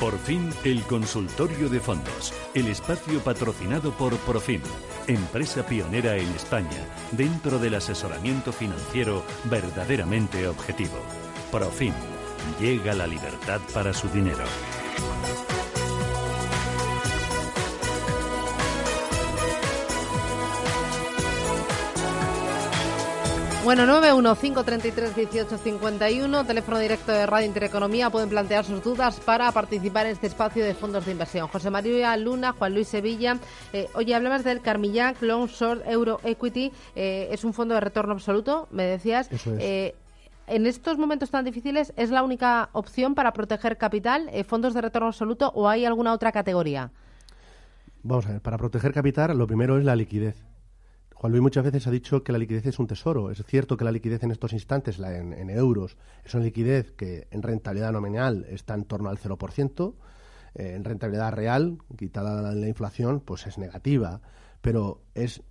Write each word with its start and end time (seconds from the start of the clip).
Por 0.00 0.18
fin, 0.18 0.48
el 0.64 0.82
consultorio 0.84 1.68
de 1.68 1.78
fondos, 1.78 2.32
el 2.54 2.68
espacio 2.68 3.20
patrocinado 3.20 3.92
por 3.92 4.16
Profim, 4.16 4.62
empresa 5.06 5.66
pionera 5.66 6.16
en 6.16 6.26
España 6.28 6.86
dentro 7.12 7.58
del 7.58 7.74
asesoramiento 7.74 8.50
financiero 8.50 9.22
verdaderamente 9.44 10.48
objetivo. 10.48 10.96
Profim, 11.52 11.92
llega 12.58 12.94
la 12.94 13.06
libertad 13.06 13.60
para 13.74 13.92
su 13.92 14.08
dinero. 14.08 14.44
Bueno, 23.70 23.86
915331851, 24.02 26.44
teléfono 26.44 26.80
directo 26.80 27.12
de 27.12 27.24
Radio 27.24 27.46
Intereconomía. 27.46 28.10
Pueden 28.10 28.28
plantear 28.28 28.64
sus 28.64 28.82
dudas 28.82 29.20
para 29.20 29.52
participar 29.52 30.06
en 30.06 30.12
este 30.12 30.26
espacio 30.26 30.64
de 30.64 30.74
fondos 30.74 31.06
de 31.06 31.12
inversión. 31.12 31.46
José 31.46 31.70
María 31.70 32.16
Luna, 32.16 32.50
Juan 32.50 32.74
Luis 32.74 32.88
Sevilla. 32.88 33.38
Eh, 33.72 33.86
oye, 33.94 34.16
hablabas 34.16 34.42
del 34.42 34.60
Carmillac 34.60 35.22
Long 35.22 35.46
Short 35.46 35.86
Euro 35.86 36.18
Equity. 36.24 36.72
Eh, 36.96 37.28
es 37.30 37.44
un 37.44 37.52
fondo 37.52 37.74
de 37.74 37.80
retorno 37.80 38.12
absoluto, 38.12 38.66
me 38.72 38.82
decías. 38.82 39.30
Eso 39.30 39.54
es. 39.54 39.60
Eh, 39.60 39.94
en 40.48 40.66
estos 40.66 40.98
momentos 40.98 41.30
tan 41.30 41.44
difíciles, 41.44 41.92
¿es 41.96 42.10
la 42.10 42.24
única 42.24 42.70
opción 42.72 43.14
para 43.14 43.32
proteger 43.32 43.78
capital, 43.78 44.28
eh, 44.32 44.42
fondos 44.42 44.74
de 44.74 44.80
retorno 44.80 45.06
absoluto 45.06 45.52
o 45.54 45.68
hay 45.68 45.84
alguna 45.84 46.12
otra 46.12 46.32
categoría? 46.32 46.90
Vamos 48.02 48.26
a 48.26 48.32
ver, 48.32 48.40
para 48.40 48.58
proteger 48.58 48.92
capital 48.92 49.38
lo 49.38 49.46
primero 49.46 49.78
es 49.78 49.84
la 49.84 49.94
liquidez. 49.94 50.49
Juan 51.20 51.32
Luis 51.32 51.42
muchas 51.42 51.64
veces 51.64 51.86
ha 51.86 51.90
dicho 51.90 52.24
que 52.24 52.32
la 52.32 52.38
liquidez 52.38 52.64
es 52.64 52.78
un 52.78 52.86
tesoro. 52.86 53.30
Es 53.30 53.44
cierto 53.44 53.76
que 53.76 53.84
la 53.84 53.92
liquidez 53.92 54.22
en 54.22 54.30
estos 54.30 54.54
instantes, 54.54 54.98
la 54.98 55.18
en, 55.18 55.50
euros, 55.50 55.98
es 56.24 56.32
una 56.32 56.44
liquidez 56.44 56.92
que 56.92 57.28
en 57.30 57.42
rentabilidad 57.42 57.92
nominal 57.92 58.46
está 58.48 58.72
en 58.72 58.86
torno 58.86 59.10
al 59.10 59.18
0%. 59.18 59.94
Eh, 60.54 60.72
en 60.74 60.82
rentabilidad 60.82 61.34
real, 61.34 61.76
quitada 61.98 62.40
la, 62.40 62.54
la 62.54 62.68
inflación, 62.68 63.20
pues 63.20 63.46
es 63.46 63.58
negativa. 63.58 64.22
Pero 64.62 65.02
es 65.12 65.42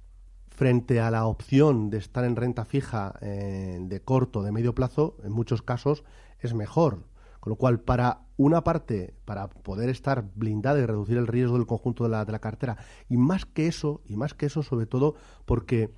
frente 0.47 1.01
a 1.01 1.11
la 1.11 1.27
opción 1.27 1.91
de 1.91 1.99
estar 1.99 2.23
en 2.23 2.35
renta 2.35 2.65
fija 2.65 3.13
eh, 3.21 3.77
de 3.79 4.01
corto, 4.01 4.41
de 4.41 4.51
medio 4.51 4.73
plazo, 4.73 5.17
en 5.23 5.31
muchos 5.31 5.61
casos 5.61 6.03
es 6.39 6.55
mejor. 6.55 7.03
Con 7.39 7.51
lo 7.51 7.55
cual, 7.55 7.79
para 7.79 8.21
una 8.37 8.63
parte, 8.63 9.13
para 9.25 9.49
poder 9.49 9.89
estar 9.89 10.25
blindada 10.35 10.79
y 10.79 10.85
reducir 10.85 11.17
el 11.17 11.27
riesgo 11.27 11.57
del 11.57 11.67
conjunto 11.67 12.03
de 12.03 12.09
la, 12.09 12.25
de 12.25 12.31
la 12.31 12.39
cartera, 12.39 12.77
y 13.09 13.17
más 13.17 13.45
que 13.45 13.67
eso, 13.67 14.01
y 14.05 14.15
más 14.15 14.33
que 14.33 14.45
eso, 14.45 14.63
sobre 14.63 14.85
todo, 14.85 15.15
porque 15.45 15.89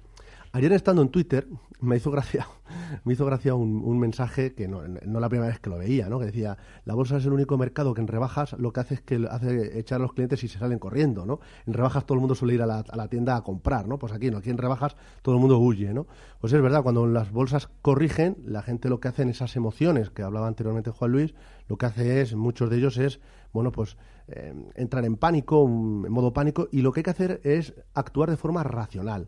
ayer 0.54 0.74
estando 0.74 1.02
en 1.02 1.10
Twitter 1.10 1.48
me 1.80 1.98
hizo 1.98 2.12
gracia, 2.12 2.48
me 3.06 3.14
hizo 3.14 3.26
gracia 3.26 3.56
un, 3.56 4.00
mensaje 4.00 4.54
que 4.54 4.68
no, 4.68 4.82
no 4.88 5.20
la 5.20 5.30
primera 5.30 5.50
vez 5.50 5.60
que 5.60 5.70
lo 5.70 5.78
veía, 5.78 6.10
¿no? 6.10 6.20
Que 6.20 6.26
decía, 6.26 6.58
la 6.86 6.94
bolsa 6.94 7.18
es 7.18 7.26
el 7.26 7.34
único 7.34 7.58
mercado 7.58 7.94
que 7.94 8.02
en 8.02 8.08
rebajas 8.08 8.54
lo 8.54 8.72
que 8.72 8.80
hace 8.80 8.94
es 8.96 9.02
que 9.02 9.28
hace 9.30 9.80
echar 9.80 10.00
a 10.00 10.04
los 10.04 10.14
clientes 10.14 10.44
y 10.44 10.48
se 10.48 10.60
salen 10.60 10.80
corriendo, 10.80 11.26
¿no? 11.26 11.40
En 11.66 11.74
rebajas 11.74 12.06
todo 12.06 12.16
el 12.16 12.20
mundo 12.20 12.36
suele 12.36 12.54
ir 12.54 12.62
a 12.62 12.66
la, 12.66 12.80
a 12.80 12.96
la 12.96 13.08
tienda 13.08 13.36
a 13.36 13.44
comprar, 13.44 13.88
¿no? 13.88 13.98
Pues 13.98 14.14
aquí 14.14 14.30
no, 14.30 14.38
aquí 14.38 14.50
en 14.50 14.58
rebajas 14.58 14.96
todo 15.22 15.36
el 15.36 15.42
mundo 15.42 15.58
huye, 15.58 15.94
¿no? 15.94 16.06
Pues 16.40 16.54
es 16.54 16.62
verdad, 16.62 16.84
cuando 16.84 17.08
las 17.08 17.32
bolsas 17.32 17.70
corrigen, 17.82 18.38
la 18.46 18.62
gente 18.62 18.90
lo 18.90 19.00
que 19.00 19.08
hace 19.08 19.24
en 19.24 19.30
esas 19.30 19.56
emociones 19.56 20.12
que 20.12 20.22
hablaba 20.22 20.48
anteriormente 20.48 20.92
Juan 20.92 21.12
Luis, 21.12 21.34
lo 21.68 21.78
que 21.78 21.88
hace 21.88 22.22
es, 22.22 22.36
muchos 22.36 22.70
de 22.70 22.78
ellos 22.78 22.98
es, 22.98 23.20
bueno, 23.54 23.72
pues 23.72 23.98
eh, 24.28 24.54
entrar 24.76 25.06
en 25.06 25.18
pánico, 25.18 25.66
en 25.66 26.12
modo 26.12 26.34
pánico, 26.34 26.68
y 26.72 26.82
lo 26.82 26.92
que 26.92 27.00
hay 27.00 27.04
que 27.04 27.10
hacer 27.10 27.42
es 27.44 27.74
actuar 27.94 28.30
de 28.30 28.38
forma 28.38 28.64
racional 28.64 29.28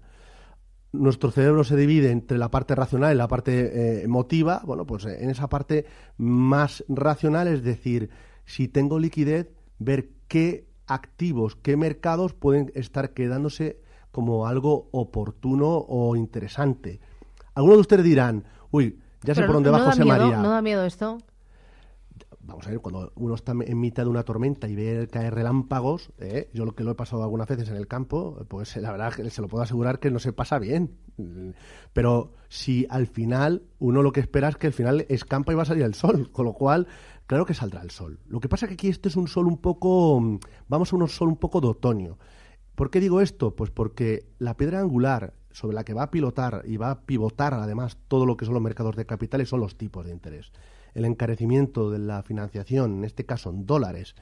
nuestro 0.93 1.31
cerebro 1.31 1.63
se 1.63 1.75
divide 1.75 2.11
entre 2.11 2.37
la 2.37 2.49
parte 2.49 2.75
racional 2.75 3.13
y 3.13 3.17
la 3.17 3.27
parte 3.27 3.99
eh, 3.99 4.03
emotiva. 4.03 4.61
Bueno, 4.63 4.85
pues 4.85 5.05
eh, 5.05 5.17
en 5.21 5.29
esa 5.29 5.49
parte 5.49 5.85
más 6.17 6.85
racional, 6.87 7.47
es 7.47 7.63
decir, 7.63 8.09
si 8.45 8.67
tengo 8.67 8.99
liquidez, 8.99 9.51
ver 9.79 10.09
qué 10.27 10.67
activos, 10.87 11.55
qué 11.55 11.75
mercados 11.75 12.33
pueden 12.33 12.71
estar 12.75 13.13
quedándose 13.13 13.81
como 14.11 14.45
algo 14.47 14.89
oportuno 14.91 15.67
o 15.87 16.15
interesante. 16.15 16.99
Algunos 17.55 17.77
de 17.77 17.81
ustedes 17.81 18.05
dirán, 18.05 18.45
uy, 18.71 18.99
ya 19.23 19.33
sé 19.33 19.43
por 19.43 19.55
dónde 19.55 19.71
no 19.71 19.79
José 19.79 20.03
miedo, 20.03 20.17
María. 20.17 20.37
¿No 20.37 20.51
da 20.51 20.61
miedo 20.61 20.85
esto? 20.85 21.17
Vamos 22.53 22.67
a 22.67 22.69
ver, 22.69 22.81
cuando 22.81 23.11
uno 23.15 23.33
está 23.33 23.53
en 23.59 23.79
mitad 23.79 24.03
de 24.03 24.09
una 24.09 24.21
tormenta 24.21 24.67
y 24.67 24.75
ve 24.75 25.07
caer 25.11 25.33
relámpagos, 25.33 26.11
¿eh? 26.19 26.51
yo 26.53 26.65
lo 26.65 26.75
que 26.75 26.83
lo 26.83 26.91
he 26.91 26.95
pasado 26.95 27.23
algunas 27.23 27.47
veces 27.47 27.67
en 27.69 27.77
el 27.77 27.87
campo, 27.87 28.45
pues 28.47 28.77
la 28.77 28.91
verdad 28.91 29.11
se 29.27 29.41
lo 29.41 29.47
puedo 29.47 29.63
asegurar 29.63 29.99
que 29.99 30.11
no 30.11 30.19
se 30.19 30.33
pasa 30.33 30.59
bien. 30.59 30.95
Pero 31.93 32.35
si 32.49 32.85
al 32.91 33.07
final 33.07 33.63
uno 33.79 34.03
lo 34.03 34.11
que 34.11 34.19
espera 34.19 34.49
es 34.49 34.57
que 34.57 34.67
al 34.67 34.73
final 34.73 35.03
escampa 35.09 35.51
y 35.51 35.55
va 35.55 35.63
a 35.63 35.65
salir 35.65 35.81
el 35.81 35.95
sol, 35.95 36.29
con 36.31 36.45
lo 36.45 36.53
cual, 36.53 36.87
claro 37.25 37.43
que 37.47 37.55
saldrá 37.55 37.81
el 37.81 37.89
sol. 37.89 38.19
Lo 38.27 38.39
que 38.39 38.49
pasa 38.49 38.67
que 38.67 38.75
aquí 38.75 38.87
este 38.87 39.09
es 39.09 39.15
un 39.15 39.27
sol 39.27 39.47
un 39.47 39.57
poco, 39.57 40.21
vamos 40.67 40.93
a 40.93 40.95
un 40.95 41.09
sol 41.09 41.29
un 41.29 41.37
poco 41.37 41.59
de 41.59 41.69
otoño. 41.69 42.19
¿Por 42.75 42.91
qué 42.91 42.99
digo 42.99 43.19
esto? 43.19 43.55
Pues 43.55 43.71
porque 43.71 44.27
la 44.37 44.57
piedra 44.57 44.79
angular 44.79 45.33
sobre 45.49 45.73
la 45.73 45.83
que 45.83 45.95
va 45.95 46.03
a 46.03 46.11
pilotar 46.11 46.61
y 46.65 46.77
va 46.77 46.91
a 46.91 47.01
pivotar 47.01 47.55
además 47.55 47.97
todo 48.07 48.27
lo 48.27 48.37
que 48.37 48.45
son 48.45 48.53
los 48.53 48.61
mercados 48.61 48.95
de 48.95 49.07
capitales 49.07 49.49
son 49.49 49.59
los 49.59 49.75
tipos 49.75 50.05
de 50.05 50.11
interés. 50.11 50.51
El 50.93 51.05
encarecimiento 51.05 51.89
de 51.89 51.99
la 51.99 52.23
financiación, 52.23 52.97
en 52.97 53.03
este 53.03 53.25
caso 53.25 53.49
en 53.49 53.65
dólares, 53.65 54.15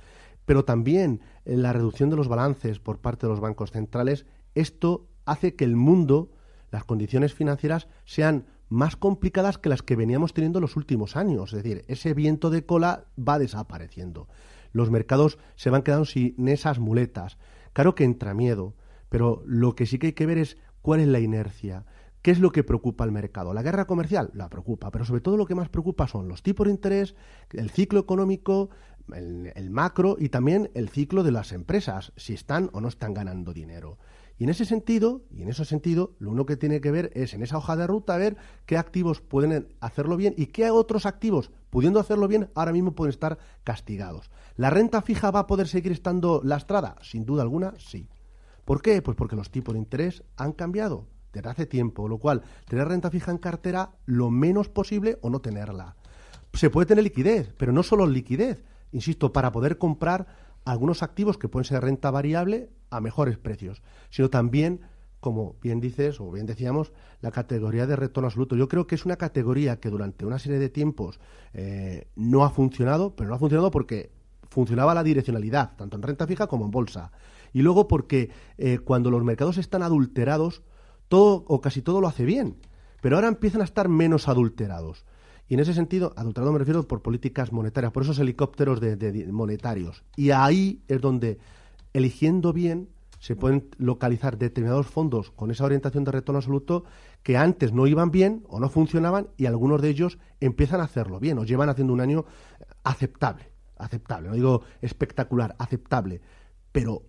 pero 0.46 0.66
también 0.66 1.22
eh, 1.46 1.56
la 1.56 1.74
reducción 1.74 2.10
de 2.10 2.16
los 2.16 2.28
balances 2.28 2.80
por 2.80 3.00
parte 3.00 3.26
de 3.26 3.32
los 3.32 3.40
bancos 3.40 3.72
centrales, 3.72 4.26
esto 4.56 5.08
hace 5.26 5.56
que 5.56 5.66
el 5.66 5.76
mundo, 5.76 6.32
las 6.72 6.84
condiciones 6.84 7.34
financieras 7.34 7.88
sean 8.06 8.46
más 8.70 8.96
complicadas 8.96 9.58
que 9.58 9.70
las 9.70 9.84
que 9.84 9.98
veníamos 9.98 10.34
teniendo 10.34 10.60
en 10.60 10.62
los 10.62 10.78
últimos 10.78 11.18
años. 11.18 11.54
Es 11.54 11.64
decir, 11.64 11.84
ese 11.88 12.14
viento 12.14 12.50
de 12.50 12.66
cola 12.66 13.06
va 13.18 13.38
desapareciendo. 13.38 14.30
Los 14.72 14.90
mercados 14.90 15.38
se 15.56 15.70
van 15.70 15.84
quedando 15.84 16.06
sin 16.06 16.48
esas 16.48 16.80
muletas. 16.80 17.38
Claro 17.74 17.96
que 17.96 18.06
entra 18.06 18.34
miedo, 18.34 18.76
pero 19.10 19.44
lo 19.46 19.76
que 19.76 19.86
sí 19.86 20.00
que 20.00 20.08
hay 20.08 20.14
que 20.14 20.26
ver 20.26 20.38
es 20.38 20.58
cuál 20.82 21.02
es 21.02 21.08
la 21.08 21.20
inercia. 21.20 21.86
¿Qué 22.22 22.30
es 22.30 22.40
lo 22.40 22.52
que 22.52 22.64
preocupa 22.64 23.04
al 23.04 23.12
mercado? 23.12 23.54
¿La 23.54 23.64
guerra 23.64 23.86
comercial? 23.88 24.30
La 24.36 24.48
preocupa, 24.48 24.92
pero 24.92 25.06
sobre 25.06 25.22
todo 25.22 25.38
lo 25.38 25.48
que 25.48 25.56
más 25.56 25.70
preocupa 25.70 26.08
son 26.08 26.28
los 26.28 26.44
tipos 26.44 26.68
de 26.68 26.72
interés, 26.72 27.16
el 27.52 27.72
ciclo 27.72 28.00
económico, 28.00 28.70
el, 29.12 29.52
el 29.56 29.72
macro 29.72 30.18
y 30.20 30.30
también 30.30 30.70
el 30.76 30.90
ciclo 30.90 31.24
de 31.24 31.32
las 31.32 31.52
empresas, 31.52 32.14
si 32.18 32.34
están 32.34 32.70
o 32.74 32.82
no 32.82 32.90
están 32.90 33.16
ganando 33.16 33.54
dinero. 33.54 33.98
Y 34.38 34.44
en 34.44 34.52
ese 34.52 34.66
sentido, 34.66 35.24
y 35.32 35.42
en 35.42 35.50
ese 35.50 35.66
sentido, 35.66 36.16
lo 36.20 36.30
único 36.30 36.46
que 36.46 36.58
tiene 36.58 36.80
que 36.80 36.92
ver 36.92 37.12
es 37.16 37.34
en 37.34 37.42
esa 37.42 37.58
hoja 37.58 37.76
de 37.76 37.88
ruta 37.88 38.18
ver 38.18 38.38
qué 38.68 38.78
activos 38.78 39.22
pueden 39.22 39.68
hacerlo 39.80 40.16
bien 40.16 40.36
y 40.38 40.48
qué 40.48 40.70
otros 40.70 41.08
activos, 41.08 41.52
pudiendo 41.72 42.00
hacerlo 42.00 42.28
bien, 42.28 42.50
ahora 42.54 42.72
mismo 42.72 42.94
pueden 42.94 43.12
estar 43.12 43.40
castigados. 43.64 44.30
¿La 44.58 44.70
renta 44.70 45.02
fija 45.02 45.32
va 45.32 45.42
a 45.42 45.48
poder 45.48 45.68
seguir 45.68 45.92
estando 45.92 46.42
lastrada? 46.44 46.96
Sin 47.02 47.26
duda 47.26 47.42
alguna, 47.42 47.74
sí. 47.80 48.10
¿Por 48.66 48.84
qué? 48.84 49.02
Pues 49.02 49.18
porque 49.18 49.36
los 49.36 49.50
tipos 49.50 49.74
de 49.74 49.80
interés 49.80 50.24
han 50.38 50.54
cambiado 50.54 51.08
desde 51.34 51.50
hace 51.50 51.66
tiempo, 51.66 52.08
lo 52.08 52.18
cual 52.18 52.44
tener 52.68 52.88
renta 52.88 53.10
fija 53.10 53.32
en 53.32 53.38
cartera 53.38 53.92
lo 54.06 54.30
menos 54.30 54.70
posible 54.70 55.18
o 55.22 55.30
no 55.30 55.42
tenerla. 55.42 55.96
Se 56.54 56.70
puede 56.70 56.86
tener 56.86 57.04
liquidez, 57.04 57.54
pero 57.58 57.72
no 57.72 57.84
solo 57.84 58.06
liquidez, 58.06 58.64
insisto, 58.92 59.32
para 59.32 59.52
poder 59.52 59.78
comprar 59.78 60.28
algunos 60.66 61.04
activos 61.04 61.38
que 61.38 61.48
pueden 61.48 61.66
ser 61.66 61.82
renta 61.82 62.12
variable 62.12 62.70
a 62.90 63.00
mejores 63.02 63.38
precios, 63.38 63.82
sino 64.10 64.30
también, 64.30 64.82
como 65.20 65.56
bien 65.62 65.80
dices 65.80 66.20
o 66.20 66.32
bien 66.32 66.46
decíamos, 66.46 66.92
la 67.22 67.32
categoría 67.32 67.88
de 67.88 67.96
retorno 67.96 68.28
absoluto. 68.28 68.56
Yo 68.56 68.68
creo 68.68 68.86
que 68.86 68.96
es 68.96 69.06
una 69.06 69.16
categoría 69.16 69.80
que 69.80 69.90
durante 69.90 70.26
una 70.26 70.40
serie 70.40 70.60
de 70.60 70.70
tiempos 70.70 71.20
eh, 71.54 72.08
no 72.16 72.44
ha 72.44 72.50
funcionado, 72.50 73.16
pero 73.16 73.30
no 73.30 73.36
ha 73.36 73.40
funcionado 73.40 73.72
porque 73.72 74.12
funcionaba 74.50 74.94
la 74.94 75.04
direccionalidad, 75.04 75.76
tanto 75.78 75.96
en 75.96 76.04
renta 76.04 76.28
fija 76.28 76.48
como 76.48 76.66
en 76.66 76.72
bolsa. 76.72 77.12
Y 77.54 77.62
luego 77.62 77.88
porque 77.88 78.30
eh, 78.58 78.80
cuando 78.80 79.10
los 79.10 79.24
mercados 79.24 79.58
están 79.58 79.82
adulterados, 79.84 80.62
todo 81.12 81.44
o 81.46 81.60
casi 81.60 81.82
todo 81.82 82.00
lo 82.00 82.08
hace 82.08 82.24
bien, 82.24 82.56
pero 83.02 83.18
ahora 83.18 83.28
empiezan 83.28 83.60
a 83.60 83.66
estar 83.66 83.90
menos 83.90 84.30
adulterados. 84.30 85.04
Y 85.50 85.56
en 85.56 85.60
ese 85.60 85.74
sentido, 85.74 86.14
adulterado 86.16 86.54
me 86.54 86.60
refiero 86.60 86.88
por 86.88 87.02
políticas 87.02 87.52
monetarias, 87.52 87.92
por 87.92 88.04
esos 88.04 88.18
helicópteros 88.20 88.80
de, 88.80 88.96
de- 88.96 89.28
monetarios. 89.34 90.06
Y 90.16 90.32
ahí 90.32 90.82
es 90.88 91.02
donde, 91.02 91.38
eligiendo 91.92 92.54
bien, 92.54 92.88
se 93.20 93.36
pueden 93.36 93.68
localizar 93.78 94.38
determinados 94.38 94.88
fondos 94.88 95.32
con 95.32 95.52
esa 95.52 95.66
orientación 95.66 96.06
de 96.06 96.12
retorno 96.14 96.38
absoluto 96.38 96.86
que 97.24 97.36
antes 97.36 97.74
no 97.74 97.88
iban 97.88 98.10
bien 98.10 98.46
o 98.48 98.62
no 98.62 98.70
funcionaban 98.70 99.28
y 99.36 99.48
algunos 99.48 99.82
de 99.82 99.90
ellos 99.90 100.18
empiezan 100.40 100.80
a 100.80 100.86
hacerlo 100.86 101.20
bien 101.20 101.38
o 101.40 101.44
llevan 101.44 101.68
haciendo 101.68 101.92
un 101.94 102.00
año 102.00 102.24
aceptable, 102.84 103.52
aceptable, 103.78 104.30
no 104.30 104.36
digo 104.36 104.62
espectacular, 104.82 105.56
aceptable. 105.60 106.22
Pero 106.72 107.04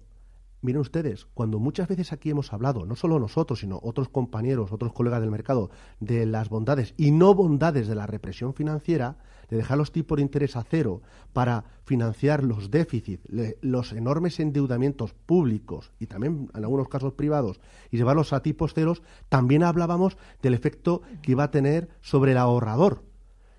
Miren 0.62 0.80
ustedes, 0.80 1.26
cuando 1.34 1.58
muchas 1.58 1.88
veces 1.88 2.12
aquí 2.12 2.30
hemos 2.30 2.52
hablado, 2.52 2.86
no 2.86 2.94
solo 2.94 3.18
nosotros, 3.18 3.58
sino 3.58 3.80
otros 3.82 4.08
compañeros, 4.08 4.70
otros 4.70 4.92
colegas 4.92 5.20
del 5.20 5.32
mercado, 5.32 5.70
de 5.98 6.24
las 6.24 6.50
bondades 6.50 6.94
y 6.96 7.10
no 7.10 7.34
bondades 7.34 7.88
de 7.88 7.96
la 7.96 8.06
represión 8.06 8.54
financiera, 8.54 9.16
de 9.50 9.56
dejar 9.56 9.76
los 9.76 9.90
tipos 9.90 10.16
de 10.16 10.22
interés 10.22 10.54
a 10.54 10.62
cero 10.62 11.02
para 11.32 11.64
financiar 11.84 12.44
los 12.44 12.70
déficits, 12.70 13.24
los 13.60 13.92
enormes 13.92 14.38
endeudamientos 14.38 15.14
públicos 15.14 15.90
y 15.98 16.06
también 16.06 16.48
en 16.54 16.64
algunos 16.64 16.88
casos 16.88 17.14
privados 17.14 17.60
y 17.90 17.96
llevarlos 17.96 18.32
a 18.32 18.40
tipos 18.40 18.72
ceros, 18.72 19.02
también 19.28 19.64
hablábamos 19.64 20.16
del 20.42 20.54
efecto 20.54 21.02
que 21.22 21.32
iba 21.32 21.42
a 21.42 21.50
tener 21.50 21.88
sobre 22.02 22.32
el 22.32 22.38
ahorrador. 22.38 23.02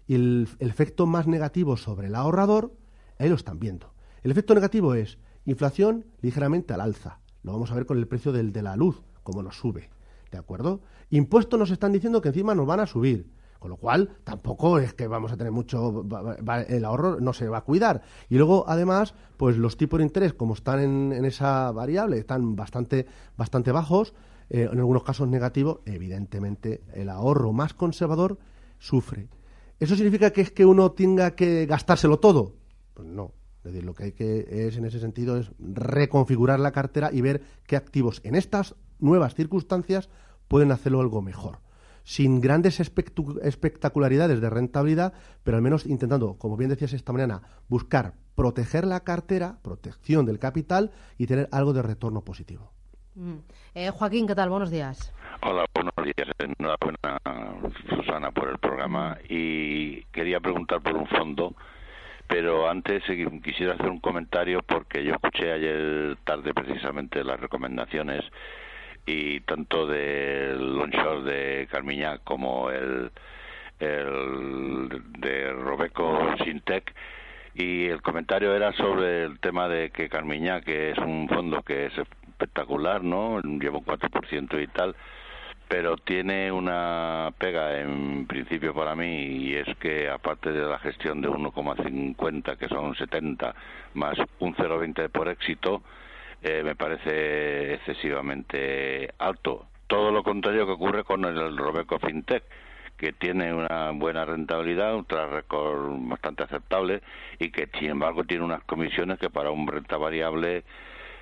Y 0.08 0.16
el, 0.16 0.48
el 0.60 0.70
efecto 0.70 1.06
más 1.06 1.28
negativo 1.28 1.76
sobre 1.76 2.08
el 2.08 2.16
ahorrador, 2.16 2.72
ahí 3.20 3.28
lo 3.28 3.36
están 3.36 3.60
viendo. 3.60 3.94
El 4.24 4.32
efecto 4.32 4.56
negativo 4.56 4.96
es 4.96 5.18
inflación 5.46 6.06
ligeramente 6.22 6.74
al 6.74 6.82
alza. 6.82 7.20
Lo 7.44 7.54
vamos 7.54 7.72
a 7.72 7.76
ver 7.76 7.86
con 7.86 7.98
el 7.98 8.08
precio 8.08 8.32
del, 8.32 8.52
de 8.52 8.62
la 8.62 8.76
luz, 8.76 9.04
como 9.24 9.44
nos 9.44 9.58
sube. 9.58 9.90
¿De 10.32 10.38
acuerdo? 10.38 10.82
Impuestos 11.10 11.60
nos 11.60 11.72
están 11.72 11.92
diciendo 11.92 12.22
que 12.22 12.30
encima 12.30 12.56
nos 12.56 12.66
van 12.66 12.80
a 12.80 12.88
subir. 12.88 13.30
Con 13.64 13.70
lo 13.70 13.78
cual, 13.78 14.18
tampoco 14.26 14.78
es 14.78 14.94
que 14.94 15.08
vamos 15.08 15.32
a 15.32 15.38
tener 15.38 15.54
mucho, 15.54 16.06
el 16.68 16.84
ahorro 16.84 17.22
no 17.22 17.32
se 17.32 17.48
va 17.48 17.60
a 17.60 17.62
cuidar. 17.62 18.02
Y 18.28 18.36
luego, 18.36 18.66
además, 18.68 19.16
pues 19.38 19.58
los 19.58 19.78
tipos 19.78 20.00
de 20.00 20.04
interés, 20.04 20.34
como 20.34 20.54
están 20.54 20.82
en, 20.82 21.24
esa 21.24 21.72
variable, 21.72 22.18
están 22.18 22.58
bastante, 22.58 23.06
bastante 23.38 23.72
bajos, 23.72 24.14
eh, 24.50 24.68
en 24.70 24.80
algunos 24.80 25.04
casos 25.04 25.30
negativos, 25.30 25.80
evidentemente 25.86 26.84
el 26.94 27.08
ahorro 27.08 27.54
más 27.54 27.74
conservador 27.74 28.38
sufre. 28.80 29.30
¿Eso 29.80 29.96
significa 29.96 30.32
que 30.32 30.42
es 30.42 30.52
que 30.52 30.66
uno 30.66 30.92
tenga 30.92 31.32
que 31.32 31.66
gastárselo 31.66 32.20
todo? 32.20 32.56
Pues 32.94 33.08
no. 33.08 33.32
Es 33.64 33.72
decir, 33.72 33.86
lo 33.86 33.94
que 33.94 34.04
hay 34.04 34.12
que 34.12 34.68
es 34.68 34.78
en 34.78 34.86
ese 34.86 35.00
sentido 35.00 35.38
es 35.38 35.52
reconfigurar 35.58 36.60
la 36.60 36.72
cartera 36.72 37.12
y 37.14 37.22
ver 37.22 37.44
qué 37.66 37.78
activos 37.78 38.20
en 38.26 38.36
estas 38.36 38.76
nuevas 39.00 39.36
circunstancias 39.36 40.10
pueden 40.50 40.72
hacerlo 40.72 41.00
algo 41.00 41.22
mejor 41.22 41.60
sin 42.04 42.42
grandes 42.42 42.82
espectacularidades 42.82 44.42
de 44.42 44.50
rentabilidad, 44.50 45.14
pero 45.44 45.58
al 45.58 45.64
menos 45.64 45.86
intentando, 45.86 46.38
como 46.38 46.58
bien 46.58 46.70
decías 46.70 46.94
esta 46.94 47.14
mañana, 47.14 47.42
buscar 47.70 48.16
proteger 48.36 48.86
la 48.86 49.02
cartera, 49.02 49.58
protección 49.62 50.26
del 50.26 50.40
capital 50.40 50.92
y 51.18 51.28
tener 51.28 51.48
algo 51.52 51.74
de 51.74 51.82
retorno 51.82 52.22
positivo. 52.22 52.72
Mm. 53.16 53.38
Eh, 53.76 53.90
Joaquín, 53.92 54.28
¿qué 54.28 54.36
tal? 54.36 54.50
Buenos 54.50 54.72
días. 54.72 55.14
Hola, 55.44 55.66
buenos 55.74 55.94
días. 56.04 56.30
Enhorabuena, 56.40 57.20
Susana, 57.90 58.32
por 58.32 58.50
el 58.50 58.58
programa. 58.58 59.18
Y 59.30 60.04
quería 60.06 60.40
preguntar 60.40 60.82
por 60.82 60.96
un 60.96 61.08
fondo, 61.08 61.56
pero 62.28 62.70
antes 62.70 63.04
quisiera 63.44 63.74
hacer 63.74 63.90
un 63.90 64.00
comentario 64.00 64.62
porque 64.66 65.04
yo 65.04 65.14
escuché 65.14 65.52
ayer 65.52 66.18
tarde 66.24 66.54
precisamente 66.54 67.24
las 67.24 67.40
recomendaciones 67.40 68.24
y 69.06 69.42
tanto 69.42 69.86
del 69.86 70.80
onshore 70.80 71.24
de 71.24 71.68
Carmiña 71.68 72.20
como 72.20 72.70
el, 72.70 73.12
el 73.80 75.02
de 75.20 75.52
Robeco 75.52 76.36
Sintec 76.44 76.94
y 77.56 77.86
el 77.86 78.02
comentario 78.02 78.56
era 78.56 78.72
sobre 78.74 79.24
el 79.24 79.40
tema 79.40 79.68
de 79.68 79.92
que 79.92 80.10
Carmiña, 80.10 80.62
que 80.62 80.92
es 80.92 80.98
un 80.98 81.28
fondo 81.28 81.62
que 81.62 81.86
es 81.86 81.94
espectacular, 81.98 83.04
¿no? 83.04 83.40
Lleva 83.42 83.78
un 83.78 83.86
4% 83.86 84.64
y 84.64 84.68
tal, 84.68 84.96
pero 85.74 85.98
tiene 85.98 86.52
una 86.52 87.34
pega 87.36 87.80
en 87.80 88.28
principio 88.28 88.76
para 88.76 88.96
mí 88.96 89.26
y 89.26 89.56
es 89.56 89.76
que 89.78 90.08
aparte 90.08 90.52
de 90.52 90.68
la 90.68 90.78
gestión 90.78 91.20
de 91.20 91.28
1,50 91.28 92.58
que 92.58 92.68
son 92.68 92.94
70 92.94 93.56
más 93.96 94.16
un 94.38 94.54
0,20 94.54 95.10
por 95.10 95.30
éxito, 95.30 95.82
eh, 96.44 96.62
me 96.64 96.76
parece 96.76 97.74
excesivamente 97.74 99.16
alto. 99.18 99.66
Todo 99.88 100.12
lo 100.12 100.22
contrario 100.22 100.68
que 100.68 100.74
ocurre 100.74 101.04
con 101.04 101.26
el 101.26 101.58
Robeco 101.58 101.98
FinTech, 101.98 102.44
que 102.96 103.12
tiene 103.14 103.52
una 103.52 103.90
buena 103.96 104.26
rentabilidad, 104.26 104.94
un 104.94 105.06
track 105.06 105.32
record 105.32 105.90
bastante 106.08 106.44
aceptable 106.44 107.02
y 107.40 107.50
que, 107.50 107.68
sin 107.80 107.90
embargo, 107.90 108.26
tiene 108.26 108.46
unas 108.46 108.64
comisiones 108.66 109.18
que 109.18 109.32
para 109.32 109.50
un 109.50 109.66
renta 109.66 109.98
variable 109.98 110.66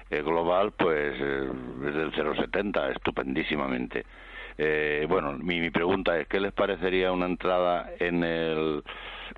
eh, 0.09 0.21
global, 0.21 0.74
pues 0.74 1.15
eh, 1.18 1.50
es 1.88 1.94
del 1.95 2.12
0,70, 2.12 2.92
estupendísimamente. 2.98 4.03
Bueno, 5.07 5.33
mi, 5.33 5.59
mi 5.59 5.69
pregunta 5.69 6.18
es, 6.18 6.27
¿qué 6.27 6.39
les 6.39 6.53
parecería 6.53 7.12
una 7.12 7.25
entrada 7.25 7.92
en 8.00 8.24
el, 8.24 8.83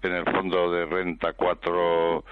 en 0.02 0.12
el 0.14 0.26
fondo 0.26 0.72
de 0.72 0.86
renta 0.86 1.34
4 1.34 2.24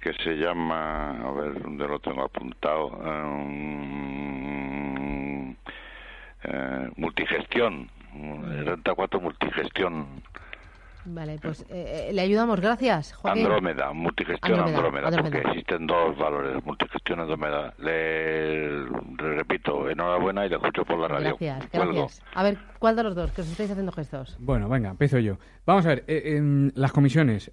que 0.00 0.12
se 0.14 0.36
llama, 0.36 1.10
a 1.20 1.32
ver, 1.32 1.60
¿dónde 1.60 1.88
lo 1.88 1.98
tengo 1.98 2.22
apuntado? 2.22 2.86
Um, 2.86 4.22
eh, 6.44 6.88
multigestión, 6.96 7.90
renta 8.64 8.94
4 8.94 9.20
multigestión. 9.20 10.22
Vale, 11.04 11.38
pues 11.42 11.62
eh, 11.68 12.08
eh, 12.08 12.12
le 12.12 12.22
ayudamos, 12.22 12.60
gracias. 12.60 13.12
Joaquín. 13.14 13.44
Andrómeda, 13.44 13.92
multigestión 13.92 14.60
Andrómeda, 14.60 15.10
porque 15.10 15.38
existen 15.38 15.86
dos 15.86 16.16
valores, 16.16 16.64
multigestión 16.64 17.20
Andrómeda. 17.20 17.74
Le, 17.78 18.84
repito, 19.16 19.90
enhorabuena 19.90 20.46
y 20.46 20.48
le 20.48 20.56
escucho 20.56 20.84
por 20.84 20.98
la 21.00 21.08
radio. 21.08 21.36
Gracias, 21.40 21.68
gracias. 21.72 22.22
A 22.34 22.42
ver, 22.44 22.58
¿cuál 22.78 22.96
de 22.96 23.02
los 23.02 23.14
dos? 23.14 23.32
Que 23.32 23.40
os 23.40 23.50
estáis 23.50 23.70
haciendo 23.70 23.90
gestos. 23.92 24.36
Bueno, 24.38 24.68
venga, 24.68 24.90
empiezo 24.90 25.18
yo. 25.18 25.38
Vamos 25.66 25.86
a 25.86 25.90
ver, 25.90 26.04
eh, 26.06 26.36
en 26.36 26.72
las 26.76 26.92
comisiones. 26.92 27.50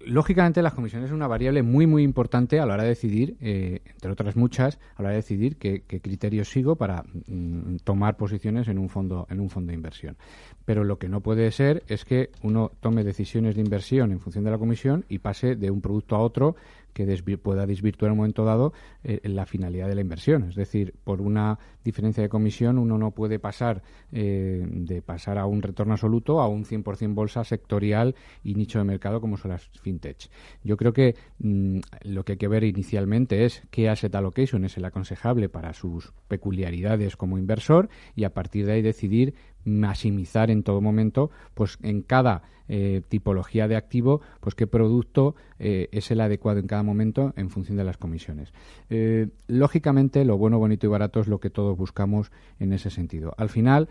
lógicamente, 0.00 0.62
las 0.62 0.74
comisiones 0.74 1.10
es 1.10 1.14
una 1.14 1.28
variable 1.28 1.62
muy, 1.62 1.86
muy 1.86 2.02
importante 2.02 2.58
a 2.58 2.66
la 2.66 2.74
hora 2.74 2.82
de 2.82 2.90
decidir, 2.90 3.36
entre 3.40 4.10
otras 4.10 4.36
muchas, 4.36 4.78
a 4.96 5.02
la 5.02 5.08
hora 5.08 5.10
de 5.10 5.16
decidir 5.16 5.58
qué, 5.58 5.82
criterios 5.82 6.48
sigo 6.48 6.76
para 6.76 7.04
mm, 7.26 7.76
tomar 7.84 8.16
posiciones 8.16 8.68
en 8.68 8.78
un 8.78 8.88
fondo, 8.88 9.26
en 9.30 9.40
un 9.40 9.48
fondo 9.48 9.70
de 9.70 9.74
inversión. 9.74 10.16
Pero 10.64 10.84
lo 10.84 10.98
que 10.98 11.08
no 11.08 11.20
puede 11.20 11.50
ser 11.50 11.82
es 11.88 12.04
que 12.04 12.30
uno 12.42 12.72
tome 12.80 13.04
decisiones 13.04 13.54
de 13.54 13.60
inversión 13.60 14.12
en 14.12 14.20
función 14.20 14.44
de 14.44 14.50
la 14.50 14.58
comisión 14.58 15.04
y 15.08 15.18
pase 15.18 15.56
de 15.56 15.70
un 15.70 15.80
producto 15.80 16.16
a 16.16 16.20
otro 16.20 16.56
que 16.92 17.38
pueda 17.38 17.66
desvirtuar 17.66 18.08
en 18.08 18.12
un 18.12 18.18
momento 18.18 18.44
dado 18.44 18.72
eh, 19.04 19.20
la 19.24 19.46
finalidad 19.46 19.88
de 19.88 19.94
la 19.94 20.00
inversión. 20.00 20.48
Es 20.48 20.54
decir, 20.54 20.94
por 21.04 21.20
una 21.20 21.58
diferencia 21.84 22.22
de 22.22 22.28
comisión 22.28 22.78
uno 22.78 22.98
no 22.98 23.12
puede 23.12 23.38
pasar 23.38 23.82
eh, 24.12 24.66
de 24.68 25.02
pasar 25.02 25.38
a 25.38 25.46
un 25.46 25.62
retorno 25.62 25.94
absoluto 25.94 26.40
a 26.40 26.48
un 26.48 26.64
100% 26.64 27.14
bolsa 27.14 27.44
sectorial 27.44 28.14
y 28.42 28.54
nicho 28.54 28.78
de 28.78 28.84
mercado 28.84 29.20
como 29.20 29.36
son 29.36 29.52
las 29.52 29.68
fintech. 29.80 30.28
Yo 30.62 30.76
creo 30.76 30.92
que 30.92 31.14
mm, 31.38 31.78
lo 32.02 32.24
que 32.24 32.32
hay 32.32 32.38
que 32.38 32.48
ver 32.48 32.64
inicialmente 32.64 33.44
es 33.44 33.62
qué 33.70 33.88
asset 33.88 34.14
allocation 34.14 34.64
es 34.64 34.76
el 34.76 34.84
aconsejable 34.84 35.48
para 35.48 35.72
sus 35.72 36.12
peculiaridades 36.28 37.16
como 37.16 37.38
inversor 37.38 37.88
y 38.14 38.24
a 38.24 38.34
partir 38.34 38.66
de 38.66 38.72
ahí 38.72 38.82
decidir 38.82 39.34
maximizar 39.64 40.50
en 40.50 40.62
todo 40.62 40.80
momento, 40.80 41.30
pues 41.54 41.78
en 41.82 42.02
cada 42.02 42.42
eh, 42.72 43.02
tipología 43.08 43.66
de 43.66 43.74
activo, 43.74 44.20
pues 44.38 44.54
qué 44.54 44.68
producto 44.68 45.34
eh, 45.58 45.88
es 45.90 46.12
el 46.12 46.20
adecuado 46.20 46.60
en 46.60 46.68
cada 46.68 46.84
momento 46.84 47.32
en 47.34 47.50
función 47.50 47.76
de 47.76 47.82
las 47.82 47.96
comisiones. 47.96 48.52
Eh, 48.90 49.26
lógicamente, 49.48 50.24
lo 50.24 50.38
bueno, 50.38 50.60
bonito 50.60 50.86
y 50.86 50.88
barato 50.88 51.18
es 51.18 51.26
lo 51.26 51.40
que 51.40 51.50
todos 51.50 51.76
buscamos 51.76 52.30
en 52.60 52.72
ese 52.72 52.90
sentido. 52.90 53.34
Al 53.38 53.48
final, 53.48 53.88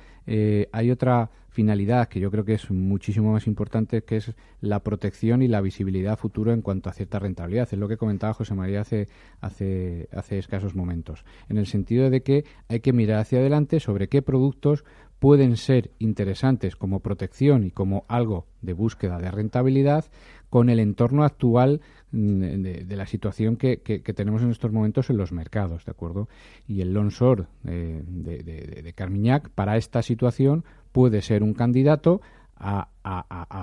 hay 0.72 0.92
otra 0.92 1.30
finalidad 1.50 2.08
que 2.08 2.22
yo 2.22 2.32
creo 2.32 2.46
que 2.46 2.54
es 2.54 2.72
muchísimo 2.72 3.34
más 3.34 3.48
importante, 3.48 4.04
que 4.04 4.18
es 4.18 4.34
la 4.62 4.82
protección 4.82 5.42
y 5.42 5.50
la 5.50 5.60
visibilidad 5.60 6.18
futuro 6.18 6.54
en 6.54 6.62
cuanto 6.62 6.90
a 6.90 6.94
cierta 6.94 7.20
rentabilidad. 7.20 7.68
Es 7.70 7.80
lo 7.80 7.90
que 7.90 7.98
comentaba 7.98 8.34
José 8.34 8.54
María 8.54 8.82
hace, 8.82 9.10
hace, 9.42 10.08
hace 10.14 10.38
escasos 10.38 10.76
momentos, 10.76 11.26
en 11.50 11.58
el 11.58 11.66
sentido 11.68 12.10
de 12.10 12.22
que 12.22 12.46
hay 12.70 12.80
que 12.80 12.94
mirar 12.94 13.20
hacia 13.20 13.40
adelante 13.40 13.82
sobre 13.82 14.08
qué 14.08 14.22
productos 14.22 14.86
pueden 15.20 15.58
ser 15.58 15.92
interesantes 16.00 16.76
como 16.76 17.02
protección 17.02 17.66
y 17.66 17.72
como 17.72 18.06
algo 18.08 18.48
de 18.62 18.74
búsqueda 18.74 19.20
de 19.20 19.32
rentabilidad 19.32 20.06
con 20.50 20.70
el 20.70 20.80
entorno 20.80 21.24
actual 21.24 21.82
mm, 22.12 22.40
de, 22.62 22.96
la 22.96 23.06
situación 23.06 23.58
que, 23.58 23.78
tenemos 24.16 24.42
en 24.42 24.52
estos 24.52 24.72
momentos 24.72 25.10
en 25.10 25.18
los 25.18 25.32
mercados, 25.32 25.86
¿de 25.86 25.92
acuerdo? 25.92 26.28
Y 26.68 26.82
el 26.82 26.94
Lonsor 26.94 27.48
eh, 27.66 28.02
de, 28.06 28.94
Carmiñac 28.96 29.50
para 29.50 29.78
esta 29.78 30.02
situación 30.02 30.64
puede 30.92 31.22
ser 31.22 31.44
un 31.44 31.54
candidato 31.54 32.22
a 32.62 32.90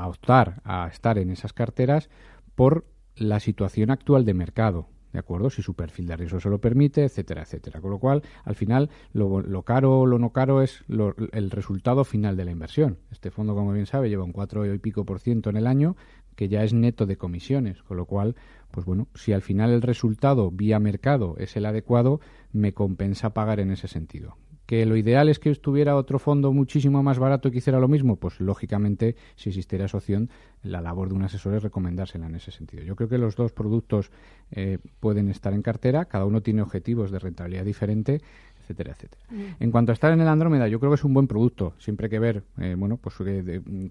optar 0.09 0.63
a 0.65 0.89
estar 0.91 1.19
en 1.19 1.31
esas 1.31 1.53
carteras 1.53 2.09
por 2.55 2.87
la 3.17 3.41
situación 3.41 3.91
actual 3.91 4.25
de 4.25 4.33
mercado, 4.33 4.89
¿de 5.17 5.21
acuerdo? 5.21 5.49
Si 5.49 5.63
su 5.63 5.73
perfil 5.73 6.09
de 6.09 6.17
riesgo 6.17 6.41
se 6.41 6.51
lo 6.51 6.59
permite, 6.59 7.05
etcétera, 7.05 7.41
etcétera. 7.41 7.81
Con 7.81 7.91
lo 7.91 7.99
cual, 7.99 8.23
al 8.45 8.55
final, 8.55 8.91
lo, 9.15 9.63
caro 9.63 10.01
o 10.01 10.07
lo 10.07 10.19
no 10.19 10.31
caro 10.31 10.61
es 10.61 10.85
el 11.33 11.51
resultado 11.51 12.05
final 12.05 12.37
de 12.37 12.45
la 12.45 12.51
inversión. 12.51 12.99
Este 13.11 13.31
fondo, 13.31 13.55
como 13.55 13.73
bien 13.73 13.87
sabe, 13.87 14.11
lleva 14.11 14.25
un 14.25 14.33
4 14.33 14.75
y 14.75 14.79
pico 14.79 15.07
por 15.07 15.19
ciento 15.19 15.49
en 15.49 15.57
el 15.57 15.67
año, 15.67 15.97
que 16.35 16.51
ya 16.51 16.65
es 16.65 16.75
neto 16.75 17.07
de 17.07 17.17
comisiones, 17.17 17.83
con 17.83 17.97
lo 17.97 18.05
cual, 18.05 18.37
pues 18.71 18.85
bueno, 18.85 19.09
si 19.15 19.33
al 19.33 19.41
final 19.41 19.71
el 19.71 19.81
resultado 19.81 20.51
vía 20.51 20.79
mercado 20.79 21.35
es 21.39 21.57
el 21.57 21.65
adecuado, 21.65 22.21
me 22.53 22.75
compensa 22.75 23.31
pagar 23.31 23.59
en 23.59 23.71
ese 23.71 23.89
sentido. 23.89 24.37
¿Que 24.67 24.85
lo 24.85 24.97
ideal 24.97 25.29
es 25.29 25.39
que 25.39 25.51
estuviera 25.51 25.97
otro 25.97 26.19
fondo 26.19 26.53
muchísimo 26.53 27.03
más 27.03 27.19
barato 27.19 27.51
que 27.51 27.59
hiciera 27.59 27.79
lo 27.79 27.87
mismo? 27.87 28.17
Pues 28.17 28.41
lógicamente, 28.41 29.15
si 29.37 29.51
existiera 29.51 29.85
esa 29.85 29.99
opción, 29.99 30.29
la 30.63 30.81
labor 30.81 31.09
de 31.09 31.15
un 31.15 31.23
asesor 31.23 31.55
es 31.55 31.63
recomendársela 31.63 32.27
en 32.27 32.35
ese 32.35 32.51
sentido. 32.51 32.83
Yo 32.83 32.97
creo 32.97 33.09
que 33.09 33.19
los 33.19 33.37
dos 33.37 33.53
productos 33.53 34.11
eh, 34.51 34.79
pueden 34.99 35.29
estar 35.31 35.53
en 35.55 35.63
cartera, 35.63 36.07
cada 36.07 36.25
uno 36.25 36.43
tiene 36.43 36.63
objetivos 36.63 37.13
de 37.13 37.21
rentabilidad 37.21 37.65
diferente, 37.65 38.21
etcétera, 38.67 38.93
etcétera. 38.93 39.23
En 39.61 39.71
cuanto 39.71 39.93
a 39.93 39.95
estar 39.95 40.13
en 40.13 40.21
el 40.21 40.27
Andrómeda, 40.27 40.67
yo 40.67 40.81
creo 40.81 40.91
que 40.91 40.97
es 40.97 41.05
un 41.05 41.15
buen 41.15 41.29
producto. 41.29 41.75
Siempre 41.79 42.07
hay 42.07 42.11
que 42.11 42.19
ver, 42.19 42.43
eh, 42.59 42.75
bueno, 42.77 42.97
pues 42.97 43.15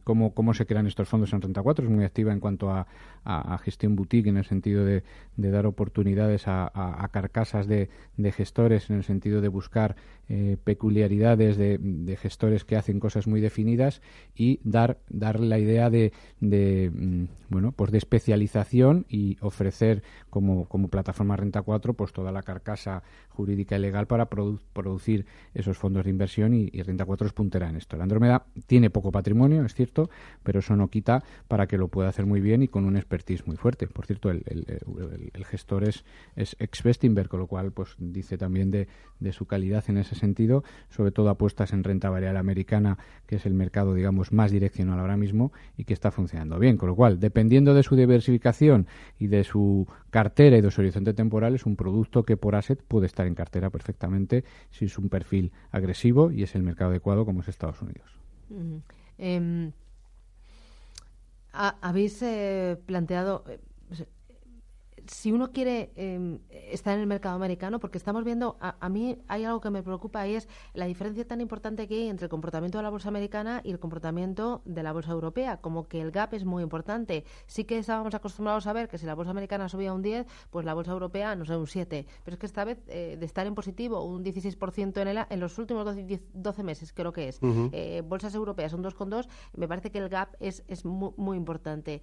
cómo, 0.03 0.34
cómo 0.34 0.53
se 0.53 0.65
crean 0.65 0.86
estos 0.86 1.08
fondos 1.08 1.32
en 1.32 1.41
Renta 1.41 1.62
4. 1.62 1.86
Es 1.86 1.91
muy 1.91 2.03
activa 2.03 2.34
en 2.34 2.41
cuanto 2.41 2.70
a, 2.70 2.86
gestión 3.63 3.96
boutique, 3.96 4.27
en 4.27 4.38
el 4.38 4.46
sentido 4.46 4.86
de, 4.86 5.03
dar 5.38 5.65
oportunidades 5.65 6.44
a, 6.48 7.10
carcasas 7.12 7.67
de, 7.67 7.89
gestores, 8.34 8.89
en 8.89 8.98
el 8.98 9.03
sentido 9.03 9.39
de 9.39 9.48
buscar 9.48 9.96
eh, 10.27 10.58
peculiaridades 10.63 11.58
de, 11.58 12.17
gestores 12.22 12.65
que 12.65 12.75
hacen 12.75 13.00
cosas 13.00 13.27
muy 13.27 13.39
definidas 13.39 14.01
y 14.36 14.60
dar, 14.63 15.00
dar 15.10 15.39
la 15.39 15.58
idea 15.58 15.89
de, 15.89 16.12
de 16.39 16.91
mm, 16.94 17.25
bueno, 17.50 17.72
pues 17.72 17.91
de 17.91 17.98
especialización 17.98 19.05
y 19.10 19.38
ofrecer 19.41 20.03
como, 20.29 20.65
como 20.65 20.89
plataforma 20.89 21.36
Renta 21.36 21.62
4 21.62 21.94
pues 21.94 22.13
toda 22.13 22.32
la 22.32 22.44
carcasa 22.44 23.03
jurídica 23.29 23.75
y 23.75 23.79
legal 23.79 24.08
para 24.08 24.29
producir 24.74 25.25
esos 25.53 25.77
fondos 25.77 26.03
de 26.03 26.10
inversión 26.10 26.53
y, 26.53 26.69
Renta 26.84 27.05
4 27.05 27.27
es 27.27 27.34
puntera 27.34 27.69
en 27.69 27.75
esto. 27.75 27.98
La 27.98 28.03
Andrómeda 28.03 28.45
tiene 28.67 28.89
poco 28.89 29.12
patrimonio, 29.12 29.63
es 29.65 29.74
cierto, 29.74 30.10
pero 30.43 30.60
eso 30.60 30.75
no 30.75 30.89
quita 30.89 31.24
para 31.48 31.67
que 31.67 31.77
lo 31.77 31.88
pueda 31.88 32.10
hacer 32.10 32.25
muy 32.25 32.41
bien 32.41 32.62
y 32.62 32.67
con 32.67 32.86
un 32.86 32.98
expertise 32.98 33.48
muy 33.48 33.57
fuerte. 33.57 33.88
Por 33.88 34.05
cierto, 34.05 34.29
el, 34.29 34.43
gestor 35.45 35.88
es, 35.88 36.03
es 36.36 36.55
ex 36.60 36.84
Bestinberg, 36.84 37.29
con 37.29 37.39
lo 37.39 37.48
cual 37.48 37.72
pues 37.72 37.95
dice 37.98 38.38
también 38.38 38.72
de, 38.72 38.88
de 39.19 39.31
su 39.31 39.45
calidad 39.45 39.84
en 39.88 39.98
ese 39.98 40.15
sentido, 40.15 40.63
sobre 40.89 41.12
todo 41.12 41.29
apuestas 41.29 41.74
en 41.74 41.84
renta 41.84 42.10
variable 42.10 42.39
americana, 42.39 42.98
que 43.25 43.38
es 43.38 43.45
el 43.45 43.53
mercado, 43.53 43.93
digamos, 43.93 44.31
más 44.31 44.51
direccional 44.51 45.00
ahora 45.00 45.17
mismo 45.17 45.51
y 45.77 45.86
que 45.86 45.93
está 45.93 46.12
funcionando 46.12 46.60
bien. 46.60 46.77
Con 46.77 46.89
lo 46.89 46.95
cual, 46.95 47.19
dependiendo 47.19 47.74
de 47.74 47.84
su 47.84 47.95
diversificación 47.95 48.88
y 49.19 49.27
de 49.27 49.43
su 49.43 49.88
cartera 50.10 50.57
y 50.57 50.62
de 50.62 50.72
su 50.72 50.81
horizonte 50.81 51.13
temporal, 51.13 51.55
es 51.55 51.65
un 51.65 51.75
producto 51.75 52.24
que 52.24 52.38
por 52.38 52.55
asset 52.55 52.81
puede 52.81 53.05
estar 53.07 53.27
en 53.27 53.36
cartera 53.36 53.69
perfectamente 53.69 54.43
si 54.71 54.85
es 54.85 54.97
un 54.97 55.09
perfil 55.09 55.51
agresivo 55.71 56.31
y 56.31 56.43
es 56.43 56.55
el 56.55 56.63
mercado 56.63 56.91
adecuado 56.91 57.25
como 57.25 57.41
es 57.41 57.47
Estados 57.47 57.81
Unidos. 57.81 58.19
Em, 59.17 59.71
habéis 61.51 62.21
eh, 62.21 62.77
planteado 62.85 63.43
eh, 63.47 63.59
si 65.07 65.31
uno 65.31 65.51
quiere 65.51 65.91
em, 65.95 66.39
estar 66.50 66.93
en 66.95 67.01
el 67.01 67.07
mercado 67.07 67.35
americano, 67.35 67.79
porque 67.79 67.97
estamos 67.97 68.24
viendo, 68.24 68.57
a, 68.59 68.89
mí 68.89 69.17
hay 69.27 69.43
algo 69.43 69.62
que 69.62 69.69
me 69.69 69.83
preocupa 69.83 70.27
y 70.27 70.35
es 70.35 70.47
la 70.74 70.85
diferencia 70.85 71.27
tan 71.27 71.41
importante 71.41 71.88
que 71.88 71.95
hay 71.95 72.09
entre 72.09 72.25
el 72.25 72.29
comportamiento 72.29 72.77
de 72.77 72.83
la 72.83 72.89
bolsa 72.89 73.09
americana 73.09 73.62
y 73.63 73.71
el 73.71 73.79
comportamiento 73.79 74.62
de 74.65 74.83
la 74.83 74.93
bolsa 74.93 75.12
europea, 75.12 75.57
como 75.57 75.88
que 75.88 76.01
el 76.01 76.12
gap 76.12 76.33
es 76.33 76.45
muy 76.45 76.63
importante. 76.63 77.25
Sí 77.47 77.65
que 77.65 77.77
estábamos 77.77 78.13
acostumbrados 78.13 78.67
a 78.67 78.74
ver 78.74 78.88
que 78.88 78.97
si 78.97 79.05
la 79.05 79.15
bolsa 79.15 79.31
americana 79.31 79.69
subía 79.69 79.93
un 79.93 80.01
10, 80.01 80.25
pues 80.50 80.65
la 80.65 80.74
bolsa 80.74 80.91
europea, 80.91 81.35
no 81.35 81.45
sé, 81.45 81.55
un 81.55 81.67
7. 81.67 82.05
Pero 82.24 82.35
es 82.35 82.39
que 82.39 82.45
esta 82.45 82.63
vez, 82.63 82.79
eh, 82.88 83.17
de 83.19 83.25
estar 83.25 83.45
en 83.47 83.55
positivo, 83.55 84.03
un 84.03 84.24
16% 84.24 85.01
en, 85.01 85.07
el, 85.07 85.19
en 85.29 85.39
los 85.39 85.57
últimos 85.57 85.85
12, 85.85 86.63
meses, 86.63 86.93
creo 86.93 87.12
que 87.12 87.27
es, 87.29 87.39
eh, 87.71 88.01
bolsas 88.05 88.33
europeas 88.33 88.74
un 88.74 88.83
2,2, 88.83 89.27
me 89.55 89.67
parece 89.67 89.91
que 89.91 90.00
el 90.00 90.09
gap 90.09 90.35
es, 90.39 90.63
es 90.67 90.85
muy, 90.85 91.12
muy 91.17 91.38
importante. 91.38 92.01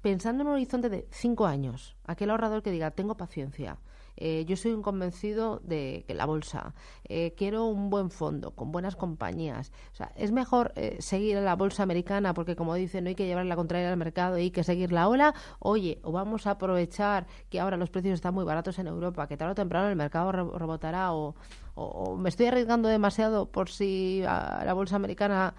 Pensando 0.00 0.42
en 0.42 0.48
un 0.48 0.54
horizonte 0.54 0.88
de 0.88 1.06
cinco 1.10 1.46
años, 1.46 1.96
aquel 2.04 2.30
ahorrador 2.30 2.62
que 2.62 2.70
diga, 2.70 2.90
tengo 2.90 3.16
paciencia, 3.16 3.78
eh, 4.16 4.44
yo 4.46 4.56
soy 4.56 4.72
un 4.72 4.82
convencido 4.82 5.60
de 5.64 6.04
que 6.06 6.14
la 6.14 6.26
bolsa, 6.26 6.74
eh, 7.08 7.34
quiero 7.36 7.66
un 7.66 7.90
buen 7.90 8.10
fondo, 8.10 8.52
con 8.52 8.72
buenas 8.72 8.96
compañías. 8.96 9.72
O 9.92 9.96
sea, 9.96 10.12
es 10.16 10.32
mejor 10.32 10.72
eh, 10.76 10.96
seguir 11.00 11.38
la 11.38 11.56
bolsa 11.56 11.82
americana 11.82 12.34
porque, 12.34 12.56
como 12.56 12.74
dicen, 12.74 13.04
no 13.04 13.08
hay 13.08 13.14
que 13.14 13.26
llevar 13.26 13.46
la 13.46 13.56
contraria 13.56 13.90
al 13.90 13.96
mercado 13.96 14.38
y 14.38 14.42
hay 14.42 14.50
que 14.50 14.64
seguir 14.64 14.92
la 14.92 15.08
ola. 15.08 15.34
Oye, 15.58 15.98
o 16.02 16.12
vamos 16.12 16.46
a 16.46 16.52
aprovechar 16.52 17.26
que 17.48 17.60
ahora 17.60 17.76
los 17.76 17.90
precios 17.90 18.14
están 18.14 18.34
muy 18.34 18.44
baratos 18.44 18.78
en 18.78 18.86
Europa, 18.86 19.26
que 19.26 19.36
tarde 19.36 19.52
o 19.52 19.54
temprano 19.54 19.88
el 19.88 19.96
mercado 19.96 20.32
rebotará 20.32 21.12
o, 21.14 21.34
o, 21.74 22.16
me 22.16 22.28
estoy 22.28 22.46
arriesgando 22.46 22.88
demasiado 22.88 23.46
por 23.46 23.70
si 23.70 24.20
la 24.22 24.72
bolsa 24.74 24.96
americana 24.96 25.54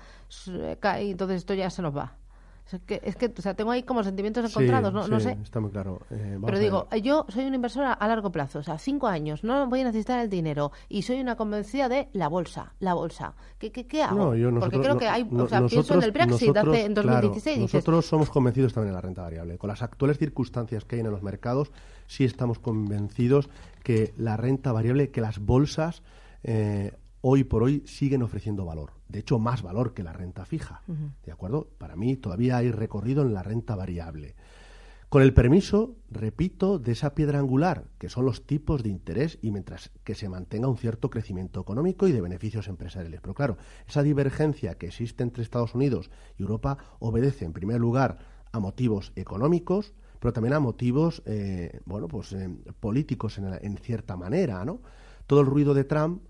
cae 0.79 1.05
y 1.05 1.11
entonces 1.11 1.37
esto 1.37 1.53
ya 1.53 1.69
se 1.69 1.81
nos 1.81 1.95
va. 1.95 2.22
Es 2.71 2.81
que, 2.81 3.01
es 3.03 3.15
que 3.15 3.31
o 3.37 3.41
sea, 3.41 3.53
tengo 3.53 3.71
ahí 3.71 3.83
como 3.83 4.03
sentimientos 4.03 4.49
encontrados, 4.49 4.93
no, 4.93 5.07
no 5.07 5.19
sé. 5.19 5.37
Está 5.43 5.59
muy 5.59 5.69
claro. 5.69 6.01
Eh, 6.09 6.39
Pero 6.43 6.59
digo, 6.59 6.87
yo 7.03 7.25
soy 7.29 7.45
una 7.45 7.55
inversora 7.55 7.93
a 7.93 8.07
largo 8.07 8.31
plazo, 8.31 8.59
o 8.59 8.63
sea, 8.63 8.77
cinco 8.77 9.07
años, 9.07 9.43
no 9.43 9.67
voy 9.67 9.81
a 9.81 9.83
necesitar 9.83 10.19
el 10.19 10.29
dinero 10.29 10.71
y 10.89 11.03
soy 11.03 11.19
una 11.19 11.35
convencida 11.35 11.89
de 11.89 12.07
la 12.13 12.29
bolsa, 12.29 12.73
la 12.79 12.93
bolsa. 12.93 13.35
¿Qué, 13.59 13.71
qué, 13.71 13.85
qué 13.85 14.01
hago? 14.01 14.33
Porque 14.59 14.79
creo 14.79 14.97
que 14.97 15.07
hay, 15.07 15.27
o 15.31 15.47
sea, 15.47 15.65
pienso 15.67 15.93
en 15.93 16.03
el 16.03 16.11
Brexit 16.11 16.55
hace, 16.55 16.85
en 16.85 16.93
2016. 16.93 17.59
nosotros 17.59 18.05
somos 18.05 18.29
convencidos 18.29 18.73
también 18.73 18.89
en 18.89 18.95
la 18.95 19.01
renta 19.01 19.21
variable. 19.21 19.57
Con 19.57 19.67
las 19.67 19.81
actuales 19.81 20.17
circunstancias 20.17 20.85
que 20.85 20.95
hay 20.95 21.01
en 21.01 21.11
los 21.11 21.21
mercados, 21.21 21.71
sí 22.07 22.23
estamos 22.23 22.59
convencidos 22.59 23.49
que 23.83 24.13
la 24.17 24.37
renta 24.37 24.71
variable, 24.71 25.11
que 25.11 25.21
las 25.21 25.39
bolsas 25.39 26.01
eh, 26.43 26.93
hoy 27.25 27.45
por 27.45 27.63
hoy 27.63 27.83
siguen 27.85 28.21
ofreciendo 28.21 28.65
valor. 28.65 28.91
De 29.07 29.19
hecho, 29.19 29.39
más 29.39 29.61
valor 29.61 29.93
que 29.93 30.03
la 30.03 30.11
renta 30.11 30.45
fija. 30.45 30.81
¿De 31.25 31.31
acuerdo? 31.31 31.69
Para 31.77 31.95
mí 31.95 32.17
todavía 32.17 32.57
hay 32.57 32.69
recorrido 32.69 33.23
en 33.23 33.33
la 33.33 33.41
renta 33.41 33.75
variable. 33.75 34.35
Con 35.07 35.21
el 35.21 35.33
permiso, 35.33 35.95
repito, 36.09 36.79
de 36.79 36.91
esa 36.91 37.15
piedra 37.15 37.39
angular, 37.39 37.85
que 37.97 38.09
son 38.09 38.25
los 38.25 38.45
tipos 38.45 38.83
de 38.83 38.89
interés 38.89 39.39
y 39.41 39.51
mientras 39.51 39.91
que 40.03 40.15
se 40.15 40.27
mantenga 40.27 40.67
un 40.67 40.75
cierto 40.75 41.09
crecimiento 41.09 41.61
económico 41.61 42.07
y 42.07 42.11
de 42.11 42.19
beneficios 42.19 42.67
empresariales. 42.67 43.21
Pero 43.21 43.33
claro, 43.33 43.57
esa 43.87 44.03
divergencia 44.03 44.77
que 44.77 44.87
existe 44.87 45.23
entre 45.23 45.43
Estados 45.43 45.75
Unidos 45.75 46.11
y 46.37 46.41
Europa 46.41 46.77
obedece, 46.99 47.45
en 47.45 47.53
primer 47.53 47.79
lugar, 47.79 48.17
a 48.51 48.59
motivos 48.59 49.13
económicos, 49.15 49.93
pero 50.19 50.33
también 50.33 50.55
a 50.55 50.59
motivos, 50.59 51.21
eh, 51.25 51.79
bueno, 51.85 52.09
pues 52.09 52.33
eh, 52.33 52.49
políticos 52.81 53.37
en, 53.37 53.53
en, 53.61 53.77
cierta 53.77 54.17
manera, 54.17 54.65
¿no? 54.65 54.81
Todo 55.25 55.39
el 55.39 55.45
ruido 55.45 55.73
de 55.73 55.85
Trump 55.85 56.21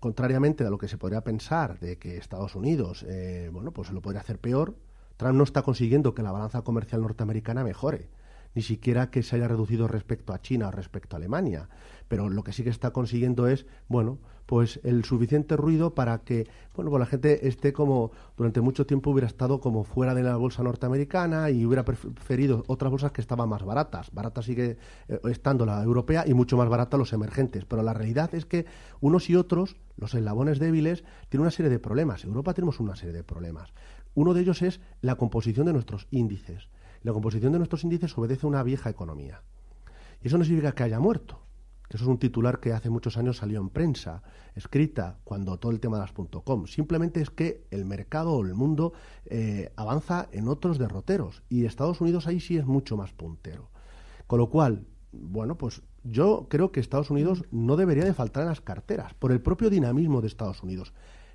contrariamente 0.00 0.64
a 0.64 0.70
lo 0.70 0.78
que 0.78 0.88
se 0.88 0.98
podría 0.98 1.22
pensar 1.22 1.78
de 1.80 1.98
que 1.98 2.16
Estados 2.16 2.54
Unidos, 2.54 3.04
eh, 3.08 3.50
bueno, 3.52 3.72
pues 3.72 3.90
lo 3.90 4.00
podría 4.00 4.20
hacer 4.20 4.38
peor, 4.38 4.74
Trump 5.16 5.36
no 5.36 5.44
está 5.44 5.62
consiguiendo 5.62 6.14
que 6.14 6.22
la 6.22 6.32
balanza 6.32 6.62
comercial 6.62 7.02
norteamericana 7.02 7.64
mejore, 7.64 8.08
ni 8.56 8.62
siquiera 8.62 9.10
que 9.10 9.22
se 9.22 9.36
haya 9.36 9.48
reducido 9.48 9.86
respecto 9.86 10.32
a 10.32 10.40
China 10.40 10.68
o 10.68 10.70
respecto 10.70 11.14
a 11.14 11.18
Alemania. 11.18 11.68
Pero 12.08 12.30
lo 12.30 12.42
que 12.42 12.54
sí 12.54 12.64
que 12.64 12.70
está 12.70 12.90
consiguiendo 12.90 13.48
es, 13.48 13.66
bueno, 13.86 14.18
pues 14.46 14.80
el 14.82 15.04
suficiente 15.04 15.56
ruido 15.56 15.94
para 15.94 16.18
que 16.22 16.48
bueno 16.74 16.90
pues 16.90 17.00
la 17.00 17.06
gente 17.06 17.48
esté 17.48 17.72
como 17.72 18.12
durante 18.36 18.60
mucho 18.60 18.86
tiempo 18.86 19.10
hubiera 19.10 19.26
estado 19.26 19.60
como 19.60 19.82
fuera 19.84 20.14
de 20.14 20.22
la 20.22 20.36
bolsa 20.36 20.62
norteamericana 20.62 21.50
y 21.50 21.66
hubiera 21.66 21.84
preferido 21.84 22.62
otras 22.68 22.90
bolsas 22.90 23.12
que 23.12 23.20
estaban 23.20 23.48
más 23.48 23.62
baratas. 23.62 24.10
Barata 24.12 24.40
sigue 24.40 24.78
eh, 25.08 25.20
estando 25.24 25.66
la 25.66 25.82
europea 25.82 26.24
y 26.26 26.32
mucho 26.32 26.56
más 26.56 26.70
barata 26.70 26.96
los 26.96 27.12
emergentes. 27.12 27.66
Pero 27.66 27.82
la 27.82 27.92
realidad 27.92 28.34
es 28.34 28.46
que 28.46 28.64
unos 29.00 29.28
y 29.28 29.36
otros 29.36 29.76
los 29.98 30.14
eslabones 30.14 30.58
débiles 30.60 31.04
tienen 31.28 31.42
una 31.42 31.50
serie 31.50 31.70
de 31.70 31.78
problemas. 31.78 32.24
Europa 32.24 32.54
tenemos 32.54 32.80
una 32.80 32.96
serie 32.96 33.12
de 33.12 33.24
problemas. 33.24 33.74
Uno 34.14 34.32
de 34.32 34.40
ellos 34.40 34.62
es 34.62 34.80
la 35.02 35.16
composición 35.16 35.66
de 35.66 35.74
nuestros 35.74 36.06
índices 36.10 36.70
la 37.06 37.12
composición 37.12 37.52
de 37.52 37.58
nuestros 37.58 37.84
índices 37.84 38.16
obedece 38.18 38.46
a 38.46 38.48
una 38.48 38.62
vieja 38.62 38.90
economía 38.90 39.42
y 40.22 40.28
eso 40.28 40.38
no 40.38 40.44
significa 40.44 40.72
que 40.72 40.82
haya 40.82 41.00
muerto 41.00 41.46
que 41.88 41.96
eso 41.96 42.04
es 42.04 42.10
un 42.10 42.18
titular 42.18 42.58
que 42.60 42.72
hace 42.72 42.90
muchos 42.90 43.16
años 43.16 43.36
salió 43.36 43.60
en 43.60 43.68
prensa, 43.68 44.22
escrita, 44.54 45.18
cuando 45.24 45.58
todo 45.58 45.70
el 45.72 45.80
tema 45.80 45.98
de 45.98 46.02
las 46.02 46.12
.com. 46.12 46.66
Simplemente 46.66 47.20
es 47.20 47.30
que 47.30 47.64
el 47.70 47.84
mercado 47.84 48.32
o 48.32 48.44
el 48.44 48.54
mundo 48.54 48.92
eh, 49.26 49.72
avanza 49.76 50.28
en 50.32 50.48
otros 50.48 50.78
derroteros 50.78 51.42
y 51.48 51.64
Estados 51.64 52.00
Unidos 52.00 52.26
ahí 52.26 52.40
sí 52.40 52.56
es 52.56 52.66
mucho 52.66 52.96
más 52.96 53.12
puntero. 53.12 53.70
Con 54.26 54.40
lo 54.40 54.50
cual, 54.50 54.84
bueno, 55.12 55.56
pues 55.56 55.82
yo 56.02 56.46
creo 56.48 56.72
que 56.72 56.80
Estados 56.80 57.10
Unidos 57.10 57.44
no 57.52 57.76
debería 57.76 58.04
de 58.04 58.14
faltar 58.14 58.42
en 58.42 58.48
las 58.48 58.60
carteras 58.60 59.14
por 59.14 59.30
el 59.30 59.40
propio 59.40 59.70
dinamismo 59.70 60.20
de 60.20 60.26
Estados 60.26 60.62
Unidos. 60.62 60.92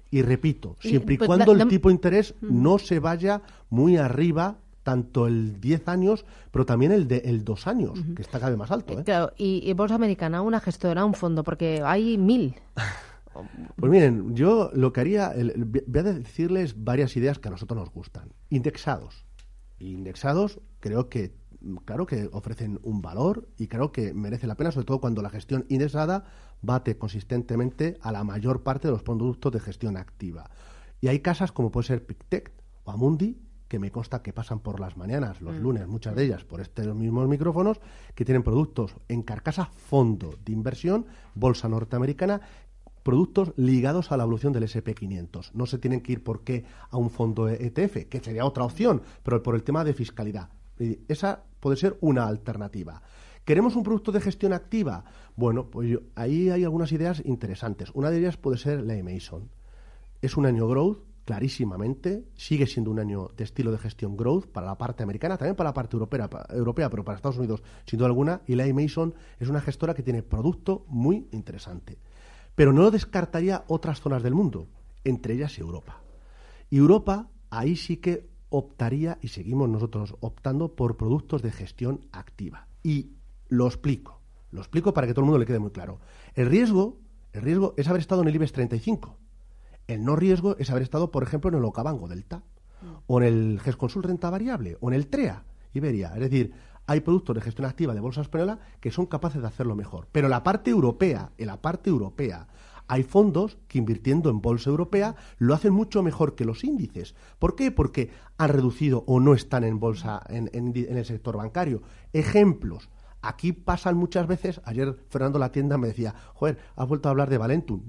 Y 0.09 0.21
repito, 0.23 0.75
siempre 0.81 1.15
y, 1.15 1.17
pues 1.17 1.27
cuando 1.27 1.53
el 1.53 1.67
tipo 1.69 1.87
de 1.87 1.95
interés 1.95 2.35
no 2.41 2.77
se 2.77 2.99
vaya 2.99 3.41
muy 3.69 3.95
arriba 3.95 4.57
tanto 4.83 5.27
el 5.27 5.59
10 5.59 5.87
años, 5.87 6.25
pero 6.51 6.65
también 6.65 6.91
el 6.91 7.07
de 7.07 7.17
el 7.25 7.43
2 7.43 7.67
años, 7.67 7.99
que 8.15 8.21
está 8.21 8.39
cada 8.39 8.51
vez 8.51 8.59
más 8.59 8.71
alto. 8.71 8.99
¿eh? 8.99 9.03
Claro, 9.03 9.33
y, 9.37 9.71
Bolsa 9.73 9.95
Americana, 9.95 10.41
una 10.41 10.59
gestora, 10.59 11.05
un 11.05 11.13
fondo, 11.13 11.43
porque 11.43 11.81
hay 11.83 12.17
mil. 12.17 12.55
Pues 13.77 13.89
miren, 13.89 14.35
yo 14.35 14.71
lo 14.73 14.91
que 14.91 14.99
haría, 14.99 15.33
voy 15.33 15.99
a 15.99 16.03
decirles 16.03 16.83
varias 16.83 17.15
ideas 17.15 17.39
que 17.39 17.47
a 17.47 17.51
nosotros 17.51 17.79
nos 17.79 17.89
gustan. 17.89 18.33
Indexados. 18.49 19.25
Indexados 19.79 20.59
creo 20.81 21.07
que, 21.07 21.33
claro 21.85 22.05
que 22.05 22.29
ofrecen 22.33 22.81
un 22.83 23.01
valor 23.01 23.47
y 23.57 23.67
creo 23.67 23.93
que 23.93 24.13
merece 24.13 24.47
la 24.47 24.55
pena, 24.55 24.71
sobre 24.71 24.85
todo 24.85 24.99
cuando 24.99 25.21
la 25.21 25.29
gestión 25.29 25.65
indexada 25.69 26.25
bate 26.61 26.97
consistentemente 26.97 27.97
a 28.01 28.11
la 28.11 28.25
mayor 28.25 28.63
parte 28.63 28.89
de 28.89 28.91
los 28.91 29.03
productos 29.03 29.51
de 29.53 29.61
gestión 29.61 29.95
activa. 29.95 30.49
Y 30.99 31.07
hay 31.07 31.21
casas 31.21 31.51
como 31.51 31.71
puede 31.71 31.87
ser 31.87 32.05
Pictet 32.05 32.51
o 32.83 32.91
Amundi, 32.91 33.39
que 33.71 33.79
me 33.79 33.89
consta 33.89 34.21
que 34.21 34.33
pasan 34.33 34.59
por 34.59 34.81
las 34.81 34.97
mañanas, 34.97 35.39
los 35.39 35.55
mm. 35.55 35.61
lunes, 35.61 35.87
muchas 35.87 36.13
de 36.13 36.25
ellas 36.25 36.43
por 36.43 36.59
estos 36.59 36.93
mismos 36.93 37.29
micrófonos, 37.29 37.79
que 38.15 38.25
tienen 38.25 38.43
productos 38.43 38.97
en 39.07 39.21
carcasa 39.21 39.67
fondo 39.67 40.35
de 40.43 40.51
inversión, 40.51 41.05
bolsa 41.35 41.69
norteamericana, 41.69 42.41
productos 43.01 43.53
ligados 43.55 44.11
a 44.11 44.17
la 44.17 44.23
evolución 44.23 44.51
del 44.51 44.63
SP500. 44.63 45.51
No 45.53 45.65
se 45.67 45.77
tienen 45.77 46.01
que 46.01 46.11
ir 46.11 46.21
por 46.21 46.43
qué 46.43 46.65
a 46.89 46.97
un 46.97 47.09
fondo 47.09 47.47
ETF, 47.47 48.09
que 48.09 48.19
sería 48.19 48.43
otra 48.43 48.65
opción, 48.65 49.03
pero 49.23 49.41
por 49.41 49.55
el 49.55 49.63
tema 49.63 49.85
de 49.85 49.93
fiscalidad. 49.93 50.49
Esa 51.07 51.45
puede 51.61 51.77
ser 51.77 51.97
una 52.01 52.27
alternativa. 52.27 53.01
¿Queremos 53.45 53.77
un 53.77 53.83
producto 53.83 54.11
de 54.11 54.19
gestión 54.19 54.51
activa? 54.51 55.05
Bueno, 55.37 55.67
pues 55.67 55.97
ahí 56.15 56.49
hay 56.49 56.65
algunas 56.65 56.91
ideas 56.91 57.21
interesantes. 57.23 57.89
Una 57.93 58.09
de 58.09 58.19
ellas 58.19 58.35
puede 58.35 58.57
ser 58.57 58.83
la 58.83 59.01
Mason. 59.01 59.49
Es 60.21 60.35
un 60.35 60.45
año 60.45 60.67
growth, 60.67 61.05
clarísimamente, 61.25 62.25
sigue 62.35 62.67
siendo 62.67 62.91
un 62.91 62.99
año 62.99 63.29
de 63.37 63.43
estilo 63.43 63.71
de 63.71 63.77
gestión 63.77 64.17
growth 64.17 64.47
para 64.47 64.67
la 64.67 64.77
parte 64.77 65.03
americana, 65.03 65.37
también 65.37 65.55
para 65.55 65.69
la 65.69 65.73
parte 65.73 65.95
europea, 65.95 66.29
europea 66.49 66.89
pero 66.89 67.03
para 67.03 67.15
Estados 67.15 67.37
Unidos 67.37 67.63
sin 67.85 67.99
duda 67.99 68.07
alguna, 68.07 68.41
y 68.47 68.55
la 68.55 68.71
Mason 68.73 69.13
es 69.39 69.47
una 69.47 69.61
gestora 69.61 69.93
que 69.93 70.03
tiene 70.03 70.23
producto 70.23 70.85
muy 70.87 71.27
interesante. 71.31 71.99
Pero 72.55 72.73
no 72.73 72.91
descartaría 72.91 73.63
otras 73.67 74.01
zonas 74.01 74.23
del 74.23 74.33
mundo, 74.33 74.67
entre 75.03 75.35
ellas 75.35 75.57
Europa. 75.57 76.01
Y 76.69 76.77
Europa, 76.77 77.29
ahí 77.49 77.75
sí 77.75 77.97
que 77.97 78.29
optaría, 78.49 79.17
y 79.21 79.29
seguimos 79.29 79.69
nosotros 79.69 80.15
optando, 80.19 80.75
por 80.75 80.97
productos 80.97 81.41
de 81.41 81.51
gestión 81.51 82.07
activa. 82.11 82.67
Y 82.83 83.11
lo 83.47 83.67
explico, 83.67 84.21
lo 84.51 84.59
explico 84.59 84.93
para 84.93 85.07
que 85.07 85.13
todo 85.13 85.21
el 85.21 85.27
mundo 85.27 85.39
le 85.39 85.45
quede 85.45 85.59
muy 85.59 85.71
claro. 85.71 85.99
El 86.33 86.47
riesgo, 86.47 86.99
el 87.31 87.41
riesgo 87.41 87.73
es 87.77 87.87
haber 87.87 88.01
estado 88.01 88.21
en 88.21 88.27
el 88.27 88.35
IBEX 88.35 88.51
35 88.51 89.20
el 89.87 90.03
no 90.03 90.15
riesgo 90.15 90.55
es 90.57 90.69
haber 90.69 90.83
estado, 90.83 91.11
por 91.11 91.23
ejemplo, 91.23 91.49
en 91.49 91.57
el 91.57 91.65
Ocabango 91.65 92.07
Delta, 92.07 92.43
o 93.07 93.21
en 93.21 93.27
el 93.27 93.59
GESConsul 93.59 94.03
Renta 94.03 94.29
Variable, 94.29 94.77
o 94.79 94.89
en 94.89 94.95
el 94.95 95.07
TREA, 95.07 95.43
Iberia. 95.73 96.11
Es 96.15 96.21
decir, 96.21 96.53
hay 96.87 97.01
productos 97.01 97.35
de 97.35 97.41
gestión 97.41 97.67
activa 97.67 97.93
de 97.93 97.99
bolsa 97.99 98.21
española 98.21 98.59
que 98.79 98.91
son 98.91 99.05
capaces 99.05 99.41
de 99.41 99.47
hacerlo 99.47 99.75
mejor. 99.75 100.07
Pero 100.11 100.29
la 100.29 100.43
parte 100.43 100.71
europea, 100.71 101.31
en 101.37 101.47
la 101.47 101.61
parte 101.61 101.89
europea, 101.89 102.47
hay 102.87 103.03
fondos 103.03 103.57
que 103.67 103.77
invirtiendo 103.77 104.29
en 104.29 104.41
bolsa 104.41 104.69
europea 104.69 105.15
lo 105.37 105.53
hacen 105.53 105.73
mucho 105.73 106.03
mejor 106.03 106.35
que 106.35 106.43
los 106.43 106.63
índices. 106.63 107.15
¿Por 107.39 107.55
qué? 107.55 107.71
Porque 107.71 108.09
han 108.37 108.49
reducido 108.49 109.03
o 109.07 109.19
no 109.19 109.33
están 109.33 109.63
en 109.63 109.79
bolsa 109.79 110.21
en 110.27 110.49
el 110.75 111.05
sector 111.05 111.37
bancario. 111.37 111.81
Ejemplos. 112.11 112.89
Aquí 113.21 113.53
pasan 113.53 113.97
muchas 113.97 114.25
veces, 114.27 114.61
ayer 114.65 114.97
Fernando 115.09 115.37
La 115.37 115.51
Tienda 115.51 115.77
me 115.77 115.87
decía, 115.87 116.15
joder, 116.33 116.57
has 116.75 116.87
vuelto 116.87 117.07
a 117.07 117.11
hablar 117.11 117.29
de 117.29 117.37
Valentum. 117.37 117.83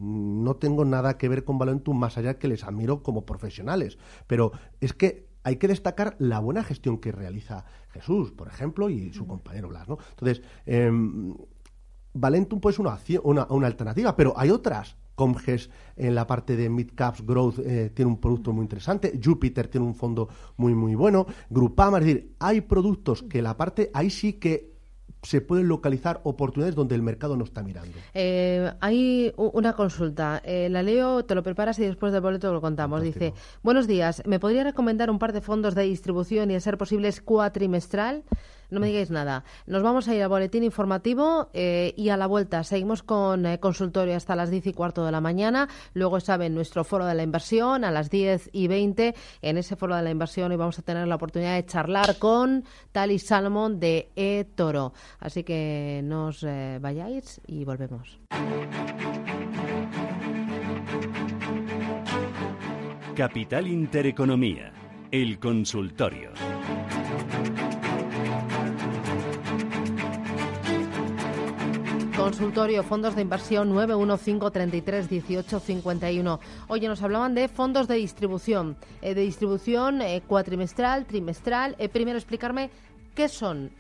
No 0.45 0.57
tengo 0.57 0.85
nada 0.85 1.17
que 1.17 1.29
ver 1.29 1.45
con 1.45 1.59
Valentum 1.59 1.99
más 1.99 2.19
allá 2.19 2.39
que 2.39 2.49
les 2.49 2.65
admiro 2.65 3.03
como 3.03 3.25
profesionales. 3.25 3.99
Pero 4.27 4.53
es 4.81 4.93
que 4.93 5.29
hay 5.43 5.57
que 5.57 5.69
destacar 5.69 6.17
la 6.19 6.39
buena 6.39 6.63
gestión 6.63 6.99
que 6.99 7.13
realiza 7.13 7.65
Jesús, 7.91 8.31
por 8.33 8.49
ejemplo, 8.49 8.91
y 8.91 9.13
su 9.13 9.27
compañero 9.27 9.69
Blas, 9.69 9.89
¿no? 9.89 9.99
Entonces, 10.11 10.43
em, 10.67 11.35
Valentum 12.15 12.61
pues 12.61 12.79
una, 12.79 12.99
una, 13.23 13.47
una 13.49 13.67
alternativa, 13.67 14.15
pero 14.15 14.35
hay 14.37 14.51
otras 14.51 14.97
Comges 15.15 15.71
en 15.97 16.15
la 16.15 16.27
parte 16.27 16.57
de 16.57 16.71
Mid 16.71 16.91
Caps 16.95 17.25
Growth 17.25 17.59
eh, 17.59 17.91
tiene 17.95 18.11
un 18.11 18.19
producto 18.19 18.53
muy 18.53 18.63
interesante, 18.63 19.21
Jupiter 19.23 19.69
tiene 19.69 19.87
un 19.87 19.95
fondo 19.95 20.29
muy 20.57 20.75
muy 20.75 20.95
bueno, 20.95 21.27
Grupama, 21.51 21.99
es 21.99 22.05
decir, 22.05 22.35
hay 22.39 22.63
productos 22.63 23.23
que 23.23 23.43
la 23.43 23.57
parte 23.57 23.91
ahí 23.93 24.09
sí 24.09 24.35
que 24.35 24.72
se 25.23 25.41
pueden 25.41 25.69
localizar 25.69 26.21
oportunidades 26.25 26.75
donde 26.75 26.95
el 26.95 27.03
mercado 27.03 27.37
no 27.37 27.45
está 27.45 27.63
mirando. 27.63 27.97
Eh, 28.13 28.73
hay 28.81 29.33
una 29.37 29.73
consulta. 29.75 30.43
Eh, 30.45 30.69
la 30.69 30.83
leo, 30.83 31.25
te 31.25 31.35
lo 31.35 31.43
preparas 31.43 31.79
y 31.79 31.83
después 31.83 32.13
del 32.13 32.23
boleto 32.23 32.53
lo 32.53 32.61
contamos. 32.61 33.03
Dice, 33.03 33.33
buenos 33.63 33.87
días, 33.87 34.23
¿me 34.27 34.41
podría 34.41 34.65
recomendar 34.65 35.11
un 35.11 35.19
par 35.19 35.33
de 35.33 35.41
fondos 35.41 35.75
de 35.75 35.85
distribución 35.85 36.51
y 36.51 36.57
a 36.57 36.61
ser 36.61 36.77
posible 36.77 37.09
es 37.09 37.21
cuatrimestral? 37.21 38.25
No 38.73 38.81
me 38.81 38.87
digáis 38.87 39.11
nada. 39.11 39.45
Nos 39.67 39.83
vamos 39.83 40.09
a 40.09 40.15
ir 40.15 40.23
al 40.23 40.31
boletín 40.31 40.65
informativo 40.65 41.51
eh, 41.53 41.93
y 41.95 42.09
a 42.09 42.17
la 42.17 42.27
vuelta 42.27 42.65
seguimos 42.65 43.03
con 43.03 43.45
eh, 43.45 43.61
consultorio 43.61 44.17
hasta 44.17 44.35
las 44.35 44.51
10 44.51 44.69
y 44.69 44.73
cuarto 44.73 45.05
de 45.05 45.13
la 45.13 45.21
mañana. 45.21 45.69
Luego 45.93 46.21
saben 46.21 46.55
nuestro 46.55 46.83
foro 46.83 47.05
de 47.05 47.15
la 47.15 47.23
inversión 47.23 47.85
a 47.85 47.91
las 47.91 48.09
10 48.09 48.49
y 48.51 48.69
20. 48.69 49.15
En 49.43 49.59
ese 49.59 49.77
foro 49.77 49.95
de 49.95 50.01
la 50.01 50.11
inversión 50.11 50.51
hoy 50.51 50.57
vamos 50.57 50.79
a 50.79 50.83
tener 50.83 51.07
la 51.07 51.17
oportunidad 51.17 51.55
de 51.55 51.67
charlar 51.67 52.17
con 52.19 52.65
Tali 52.93 53.19
Salomón 53.19 53.79
de 53.79 54.11
eToro. 54.17 54.95
Así 55.21 55.45
que 55.45 56.01
nos 56.03 56.43
eh, 56.43 56.79
vayáis 56.81 57.43
y 57.47 57.67
volvemos. 57.67 58.19
Capital 63.15 63.67
Intereconomía, 63.67 64.73
el 65.11 65.39
consultorio. 65.39 66.31
Consultorio, 72.23 72.85
fondos 72.85 73.17
de 73.17 73.23
inversión 73.23 73.75
915331851. 73.75 76.39
Oye, 76.69 76.87
nos 76.87 77.03
hablaban 77.03 77.35
de 77.35 77.49
fondos 77.49 77.89
de 77.89 77.97
distribución, 77.97 78.77
eh, 79.01 79.15
de 79.15 79.23
distribución 79.23 80.01
eh, 80.01 80.23
cuatrimestral, 80.25 81.05
trimestral. 81.05 81.75
Eh, 81.81 81.89
primero 81.89 82.17
explicarme 82.17 82.71
qué 83.17 83.29
son 83.29 83.73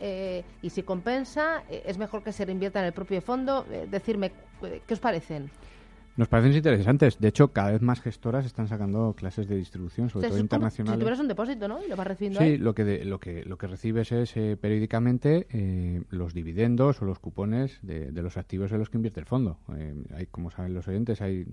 y 0.60 0.70
si 0.70 0.82
compensa, 0.82 1.62
es 1.70 1.98
mejor 1.98 2.24
que 2.24 2.32
se 2.32 2.44
reinvierta 2.44 2.80
en 2.80 2.86
el 2.86 2.92
propio 2.92 3.22
fondo. 3.22 3.64
decirme 3.88 4.32
qué 4.60 4.92
os 4.92 4.98
parecen. 4.98 5.48
Nos 6.16 6.28
parecen 6.28 6.54
interesantes. 6.54 7.18
De 7.18 7.28
hecho, 7.28 7.48
cada 7.52 7.72
vez 7.72 7.80
más 7.80 8.00
gestoras 8.00 8.44
están 8.44 8.68
sacando 8.68 9.14
clases 9.16 9.48
de 9.48 9.56
distribución, 9.56 10.10
sobre 10.10 10.28
todo 10.28 10.38
internacionales. 10.38 10.98
si 10.98 11.00
tuvieras 11.00 11.20
un 11.20 11.28
depósito, 11.28 11.68
¿no? 11.68 11.82
Y 11.82 11.88
lo 11.88 11.96
vas 11.96 12.06
recibiendo 12.06 12.40
Sí, 12.40 12.58
lo 12.58 12.74
que, 12.74 13.04
lo 13.04 13.18
que 13.18 13.44
lo 13.44 13.56
que 13.56 13.66
recibes 13.66 14.12
es 14.12 14.36
eh, 14.36 14.58
periódicamente 14.60 15.46
eh, 15.50 16.02
los 16.10 16.34
dividendos 16.34 17.00
o 17.00 17.06
los 17.06 17.18
cupones 17.18 17.78
de, 17.82 18.10
los 18.22 18.36
activos 18.36 18.72
en 18.72 18.78
los 18.78 18.90
que 18.90 18.98
invierte 18.98 19.20
el 19.20 19.26
fondo. 19.26 19.58
Eh, 19.74 19.94
hay, 20.14 20.26
como 20.26 20.50
saben 20.50 20.74
los 20.74 20.86
oyentes, 20.86 21.22
hay 21.22 21.46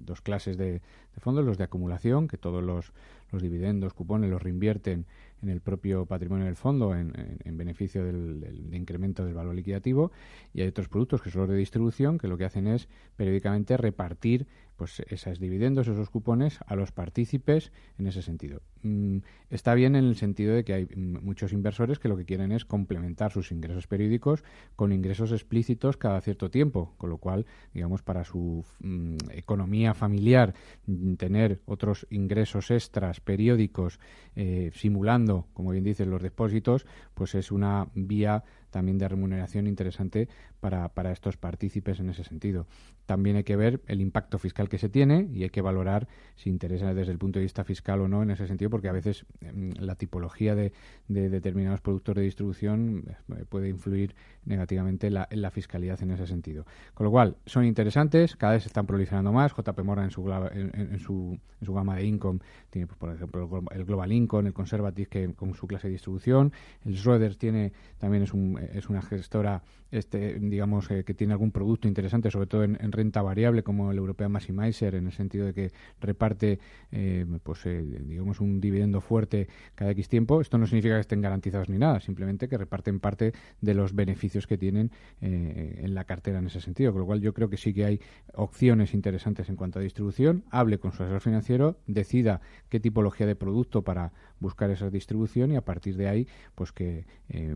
dos 0.00 0.20
clases 0.20 0.56
de, 0.56 0.82
fondos, 1.18 1.44
los 1.44 1.58
de 1.58 1.64
acumulación, 1.64 2.28
que 2.28 2.36
todos 2.36 2.62
los, 2.62 2.92
los 3.30 3.42
dividendos, 3.42 3.94
cupones 3.94 4.30
los 4.30 4.42
reinvierten 4.42 5.06
en 5.44 5.50
el 5.50 5.60
propio 5.60 6.06
patrimonio 6.06 6.46
del 6.46 6.56
fondo 6.56 6.94
en, 6.96 7.12
beneficio 7.56 8.04
del, 8.04 8.70
incremento 8.72 9.24
del 9.24 9.34
valor 9.34 9.54
liquidativo 9.54 10.10
y 10.52 10.62
hay 10.62 10.68
otros 10.68 10.88
productos 10.88 11.22
que 11.22 11.30
son 11.30 11.42
los 11.42 11.50
de 11.50 11.56
distribución 11.56 12.18
que 12.18 12.28
lo 12.28 12.36
que 12.36 12.44
hacen 12.44 12.66
es 12.66 12.88
periódicamente 13.16 13.76
repartir 13.76 14.46
pues 14.76 15.00
esos 15.08 15.38
dividendos, 15.38 15.88
esos 15.88 16.10
cupones 16.10 16.58
a 16.66 16.76
los 16.76 16.92
partícipes 16.92 17.72
en 17.98 18.06
ese 18.06 18.22
sentido. 18.22 18.60
Mm, 18.82 19.18
está 19.50 19.74
bien 19.74 19.96
en 19.96 20.04
el 20.04 20.16
sentido 20.16 20.54
de 20.54 20.64
que 20.64 20.74
hay 20.74 20.86
muchos 20.94 21.52
inversores 21.52 21.98
que 21.98 22.08
lo 22.08 22.16
que 22.16 22.24
quieren 22.24 22.52
es 22.52 22.64
complementar 22.64 23.32
sus 23.32 23.50
ingresos 23.50 23.86
periódicos 23.86 24.44
con 24.76 24.92
ingresos 24.92 25.32
explícitos 25.32 25.96
cada 25.96 26.20
cierto 26.20 26.50
tiempo, 26.50 26.94
con 26.98 27.10
lo 27.10 27.18
cual, 27.18 27.46
digamos, 27.72 28.02
para 28.02 28.24
su 28.24 28.64
mm, 28.80 29.16
economía 29.30 29.94
familiar, 29.94 30.54
mm, 30.86 31.14
tener 31.14 31.60
otros 31.66 32.06
ingresos 32.10 32.70
extras 32.70 33.20
periódicos 33.20 34.00
eh, 34.36 34.70
simulando, 34.74 35.46
como 35.54 35.70
bien 35.70 35.84
dicen, 35.84 36.10
los 36.10 36.22
depósitos, 36.22 36.86
pues 37.14 37.34
es 37.34 37.52
una 37.52 37.88
vía 37.94 38.44
también 38.70 38.98
de 38.98 39.08
remuneración 39.08 39.68
interesante 39.68 40.28
para, 40.64 40.88
para 40.88 41.12
estos 41.12 41.36
partícipes 41.36 42.00
en 42.00 42.08
ese 42.08 42.24
sentido. 42.24 42.66
También 43.04 43.36
hay 43.36 43.44
que 43.44 43.54
ver 43.54 43.82
el 43.86 44.00
impacto 44.00 44.38
fiscal 44.38 44.70
que 44.70 44.78
se 44.78 44.88
tiene 44.88 45.28
y 45.30 45.42
hay 45.42 45.50
que 45.50 45.60
valorar 45.60 46.08
si 46.36 46.48
interesa 46.48 46.94
desde 46.94 47.12
el 47.12 47.18
punto 47.18 47.38
de 47.38 47.42
vista 47.42 47.64
fiscal 47.64 48.00
o 48.00 48.08
no 48.08 48.22
en 48.22 48.30
ese 48.30 48.46
sentido, 48.46 48.70
porque 48.70 48.88
a 48.88 48.92
veces 48.92 49.26
em, 49.42 49.74
la 49.78 49.94
tipología 49.94 50.54
de, 50.54 50.72
determinados 51.08 51.82
productos 51.82 52.14
de 52.14 52.22
distribución 52.22 53.04
eh, 53.36 53.44
puede 53.46 53.68
influir 53.68 54.14
negativamente 54.46 55.08
en 55.08 55.42
la 55.42 55.50
fiscalidad 55.50 56.02
en 56.02 56.12
ese 56.12 56.26
sentido. 56.26 56.64
Con 56.94 57.04
lo 57.04 57.10
cual, 57.10 57.36
son 57.44 57.66
interesantes, 57.66 58.34
cada 58.34 58.54
vez 58.54 58.62
se 58.62 58.70
están 58.70 58.86
proliferando 58.86 59.32
más. 59.32 59.52
JP 59.54 59.78
Morgan 59.84 60.06
en 60.06 60.10
su, 60.12 60.30
en, 60.30 60.98
su, 60.98 61.38
en 61.60 61.66
su 61.66 61.74
gama 61.74 61.96
de 61.96 62.04
income 62.04 62.40
tiene, 62.70 62.86
pues, 62.86 62.98
por 62.98 63.14
ejemplo, 63.14 63.62
el 63.70 63.84
Global 63.84 64.12
Income, 64.12 64.48
el 64.48 64.54
Conservative, 64.54 65.08
que 65.08 65.34
con 65.34 65.54
su 65.54 65.66
clase 65.66 65.88
de 65.88 65.92
distribución. 65.92 66.54
El 66.86 66.96
Schroeder 66.96 67.36
tiene, 67.36 67.72
también 67.98 68.22
es, 68.22 68.32
un, 68.32 68.58
es 68.72 68.88
una 68.88 69.02
gestora 69.02 69.62
este, 69.90 70.38
digamos, 70.54 70.88
eh, 70.90 71.02
que 71.04 71.14
tiene 71.14 71.32
algún 71.32 71.50
producto 71.50 71.88
interesante, 71.88 72.30
sobre 72.30 72.46
todo 72.46 72.62
en, 72.62 72.92
renta 72.92 73.22
variable, 73.22 73.64
como 73.64 73.90
el 73.90 73.98
European 73.98 74.30
Maximizer, 74.30 74.94
en 74.94 75.06
el 75.06 75.12
sentido 75.12 75.46
de 75.46 75.52
que 75.52 75.72
reparte, 76.00 76.60
eh, 76.92 77.26
pues, 77.42 77.66
eh, 77.66 77.82
digamos, 77.82 78.40
un 78.40 78.60
dividendo 78.60 79.00
fuerte 79.00 79.48
cada 79.74 79.90
X 79.90 80.08
tiempo. 80.08 80.40
Esto 80.40 80.56
no 80.56 80.66
significa 80.66 80.94
que 80.94 81.00
estén 81.00 81.20
garantizados 81.20 81.68
ni 81.68 81.78
nada, 81.78 81.98
simplemente 82.00 82.48
que 82.48 82.56
reparten 82.56 83.00
parte 83.00 83.32
de 83.60 83.74
los 83.74 83.94
beneficios 83.94 84.46
que 84.46 84.56
tienen 84.56 84.92
en 85.20 85.94
la 85.94 86.04
cartera 86.04 86.38
en 86.38 86.46
ese 86.46 86.60
sentido. 86.60 86.92
Con 86.92 87.00
lo 87.00 87.06
cual, 87.06 87.20
yo 87.20 87.34
creo 87.34 87.48
que 87.48 87.56
sí 87.56 87.74
que 87.74 87.84
hay 87.84 88.00
opciones 88.34 88.94
interesantes 88.94 89.48
en 89.48 89.56
cuanto 89.56 89.78
a 89.78 89.82
distribución. 89.82 90.44
Hable 90.50 90.78
con 90.78 90.92
su 90.92 91.02
asesor 91.02 91.20
financiero, 91.20 91.78
decida 91.86 92.40
qué 92.68 92.78
tipología 92.78 93.26
de 93.26 93.34
producto 93.34 93.82
para 93.82 94.12
buscar 94.38 94.70
esa 94.70 94.90
distribución 94.90 95.50
y 95.52 95.56
a 95.56 95.64
partir 95.64 95.96
de 95.96 96.08
ahí, 96.08 96.28
pues 96.54 96.70
que, 96.72 97.06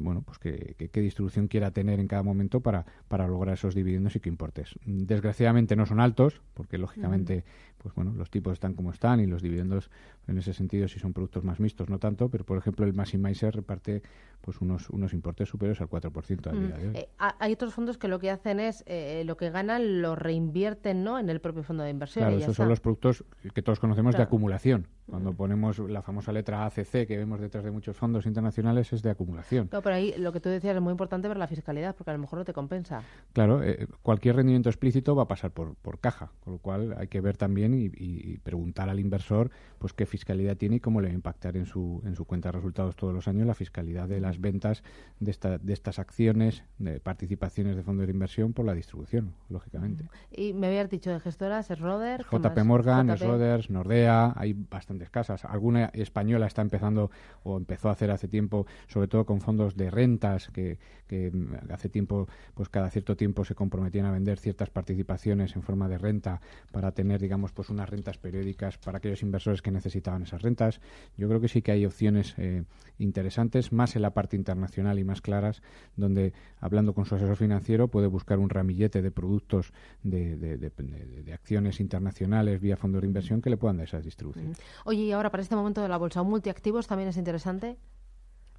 bueno, 0.00 0.22
pues 0.22 0.38
que, 0.38 0.74
qué 0.90 1.00
distribución 1.00 1.46
quiera 1.46 1.70
tener 1.70 2.00
en 2.00 2.08
cada 2.08 2.22
momento 2.22 2.60
para, 2.60 2.86
para 3.08 3.26
lograr 3.26 3.54
esos 3.54 3.74
dividendos 3.74 4.16
y 4.16 4.20
que 4.20 4.28
importes. 4.28 4.74
Desgraciadamente 4.84 5.76
no 5.76 5.86
son 5.86 6.00
altos, 6.00 6.40
porque 6.54 6.78
lógicamente 6.78 7.44
pues 7.78 7.94
bueno, 7.94 8.12
los 8.12 8.30
tipos 8.30 8.52
están 8.52 8.74
como 8.74 8.90
están 8.90 9.20
y 9.20 9.26
los 9.26 9.42
dividendos 9.42 9.90
en 10.28 10.38
ese 10.38 10.52
sentido 10.52 10.86
si 10.88 10.98
son 10.98 11.12
productos 11.12 11.44
más 11.44 11.58
mixtos 11.58 11.88
no 11.88 11.98
tanto, 11.98 12.28
pero 12.28 12.44
por 12.44 12.58
ejemplo 12.58 12.86
el 12.86 12.94
Maximizer 12.94 13.54
reparte 13.54 14.02
pues 14.40 14.60
unos, 14.60 14.88
unos 14.90 15.12
importes 15.12 15.48
superiores 15.48 15.80
al 15.80 15.88
4% 15.88 16.46
al 16.46 16.60
día 16.60 16.76
de 16.76 16.88
hoy. 16.88 16.96
Eh, 16.96 17.08
hay 17.18 17.52
otros 17.52 17.74
fondos 17.74 17.98
que 17.98 18.08
lo 18.08 18.18
que 18.18 18.30
hacen 18.30 18.60
es 18.60 18.84
eh, 18.86 19.22
lo 19.24 19.36
que 19.36 19.50
ganan 19.50 20.02
lo 20.02 20.14
reinvierten 20.14 21.02
¿no? 21.02 21.18
en 21.18 21.28
el 21.28 21.40
propio 21.40 21.62
fondo 21.62 21.82
de 21.82 21.90
inversión. 21.90 22.24
Claro, 22.24 22.38
esos 22.38 22.56
son 22.56 22.68
los 22.68 22.80
productos 22.80 23.24
que 23.54 23.62
todos 23.62 23.80
conocemos 23.80 24.16
de 24.16 24.22
acumulación 24.22 24.86
Cuando 25.06 25.32
ponemos 25.32 25.78
la 25.78 26.02
famosa 26.02 26.32
letra 26.32 26.66
ACC 26.66 27.06
que 27.06 27.16
vemos 27.16 27.40
detrás 27.40 27.64
de 27.64 27.70
muchos 27.70 27.96
fondos 27.96 28.26
internacionales 28.26 28.92
es 28.92 29.02
de 29.02 29.10
acumulación. 29.10 29.68
No, 29.72 29.82
pero 29.82 29.96
ahí 29.96 30.14
lo 30.18 30.32
que 30.32 30.40
tú 30.40 30.48
decías 30.48 30.76
es 30.76 30.82
muy 30.82 30.92
importante 30.92 31.28
ver 31.28 31.36
la 31.36 31.46
fiscalidad, 31.46 31.96
porque 31.96 32.10
a 32.10 32.14
lo 32.14 32.20
mejor 32.20 32.38
no 32.40 32.44
te 32.44 32.52
compensa. 32.52 33.02
Claro, 33.32 33.62
eh, 33.62 33.86
cualquier 34.02 34.36
rendimiento 34.36 34.68
explícito 34.68 35.14
va 35.14 35.24
a 35.24 35.28
pasar 35.28 35.50
por, 35.50 35.74
por 35.76 35.98
caja, 35.98 36.30
con 36.40 36.54
lo 36.54 36.58
cual 36.58 36.94
hay 36.98 37.08
que 37.08 37.20
ver 37.20 37.36
también 37.36 37.74
y, 37.74 38.38
preguntar 38.38 38.88
al 38.88 39.00
inversor 39.00 39.50
pues 39.78 39.92
qué 39.92 40.06
fiscalidad 40.06 40.17
tiene 40.24 40.76
y 40.76 40.80
cómo 40.80 41.00
le 41.00 41.08
va 41.08 41.12
a 41.12 41.14
impactar 41.14 41.56
en 41.56 41.66
su, 41.66 42.02
en 42.04 42.14
su 42.14 42.24
cuenta 42.24 42.48
de 42.48 42.52
resultados 42.52 42.96
todos 42.96 43.14
los 43.14 43.28
años 43.28 43.46
la 43.46 43.54
fiscalidad 43.54 44.08
de 44.08 44.20
las 44.20 44.40
ventas 44.40 44.82
de, 45.20 45.30
esta, 45.30 45.58
de 45.58 45.72
estas 45.72 45.98
acciones, 45.98 46.64
de 46.78 47.00
participaciones 47.00 47.76
de 47.76 47.82
fondos 47.82 48.06
de 48.06 48.12
inversión 48.12 48.52
por 48.52 48.64
la 48.64 48.74
distribución, 48.74 49.34
lógicamente. 49.48 50.04
Y 50.30 50.52
me 50.52 50.68
habías 50.68 50.90
dicho 50.90 51.10
de 51.10 51.20
gestoras, 51.20 51.70
es 51.70 51.78
Roder. 51.78 52.24
JP 52.30 52.58
Morgan, 52.64 53.10
es 53.10 53.20
Roders, 53.20 53.70
Nordea, 53.70 54.32
hay 54.36 54.52
bastantes 54.52 55.10
casas. 55.10 55.44
Alguna 55.44 55.86
española 55.86 56.46
está 56.46 56.62
empezando 56.62 57.10
o 57.42 57.56
empezó 57.56 57.88
a 57.88 57.92
hacer 57.92 58.10
hace 58.10 58.28
tiempo, 58.28 58.66
sobre 58.86 59.08
todo 59.08 59.24
con 59.24 59.40
fondos 59.40 59.76
de 59.76 59.90
rentas, 59.90 60.48
que, 60.48 60.78
que 61.06 61.32
hace 61.70 61.88
tiempo, 61.88 62.28
pues 62.54 62.68
cada 62.68 62.90
cierto 62.90 63.16
tiempo 63.16 63.44
se 63.44 63.54
comprometían 63.54 64.06
a 64.06 64.12
vender 64.12 64.38
ciertas 64.38 64.70
participaciones 64.70 65.56
en 65.56 65.62
forma 65.62 65.88
de 65.88 65.98
renta 65.98 66.40
para 66.72 66.92
tener, 66.92 67.20
digamos, 67.20 67.52
pues 67.52 67.70
unas 67.70 67.88
rentas 67.88 68.18
periódicas 68.18 68.78
para 68.78 68.98
aquellos 68.98 69.22
inversores 69.22 69.62
que 69.62 69.70
necesitaban 70.08 70.22
esas 70.22 70.42
rentas. 70.42 70.80
Yo 71.16 71.28
creo 71.28 71.40
que 71.40 71.48
sí 71.48 71.62
que 71.62 71.72
hay 71.72 71.84
opciones 71.84 72.34
eh, 72.38 72.64
interesantes, 72.98 73.72
más 73.72 73.96
en 73.96 74.02
la 74.02 74.10
parte 74.10 74.36
internacional 74.36 74.98
y 74.98 75.04
más 75.04 75.20
claras, 75.20 75.62
donde 75.96 76.32
hablando 76.60 76.94
con 76.94 77.04
su 77.04 77.14
asesor 77.14 77.36
financiero 77.36 77.88
puede 77.88 78.06
buscar 78.06 78.38
un 78.38 78.50
ramillete 78.50 79.02
de 79.02 79.10
productos 79.10 79.72
de, 80.02 80.36
de, 80.36 81.32
acciones 81.32 81.80
internacionales 81.80 82.60
vía 82.60 82.76
fondos 82.76 83.02
de 83.02 83.06
inversión 83.06 83.42
que 83.42 83.50
le 83.50 83.56
puedan 83.56 83.76
dar 83.76 83.86
esa 83.86 84.00
distribución. 84.00 84.54
Oye, 84.84 85.02
y 85.02 85.12
ahora 85.12 85.30
para 85.30 85.42
este 85.42 85.56
momento 85.56 85.82
de 85.82 85.88
la 85.88 85.96
bolsa, 85.96 86.22
¿un 86.22 86.30
multiactivos 86.30 86.86
también 86.86 87.08
es 87.10 87.16
interesante? 87.16 87.76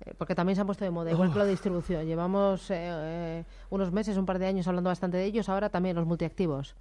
Eh, 0.05 0.13
porque 0.17 0.35
también 0.35 0.55
se 0.55 0.62
han 0.62 0.67
puesto 0.67 0.85
de 0.85 0.91
moda, 0.91 1.12
igual 1.12 1.33
que 1.33 1.39
la 1.39 1.45
distribución. 1.45 2.05
Llevamos 2.05 2.67
eh, 2.69 3.43
unos 3.69 3.91
meses, 3.91 4.17
un 4.17 4.25
par 4.25 4.39
de 4.39 4.47
años 4.47 4.67
hablando 4.67 4.89
bastante 4.89 5.17
de 5.17 5.25
ellos, 5.25 5.49
ahora 5.49 5.69
también 5.69 5.95
los 5.95 6.05
multiactivos. 6.05 6.75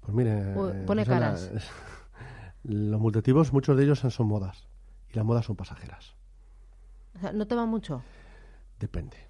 Pues 0.00 0.14
mire, 0.14 0.54
pone 0.86 1.04
caras. 1.04 1.50
los 2.62 3.00
multiactivos, 3.00 3.52
muchos 3.52 3.76
de 3.76 3.84
ellos 3.84 4.00
son 4.00 4.26
modas, 4.26 4.68
y 5.08 5.14
las 5.14 5.24
modas 5.24 5.46
son 5.46 5.56
pasajeras. 5.56 6.14
¿No 7.34 7.46
te 7.46 7.54
va 7.54 7.66
mucho? 7.66 8.02
Depende. 8.78 9.29